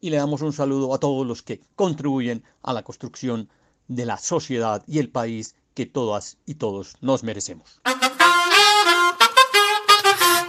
[0.00, 3.50] y le damos un saludo a todos los que contribuyen a la construcción
[3.88, 7.80] de la sociedad y el país que todas y todos nos merecemos.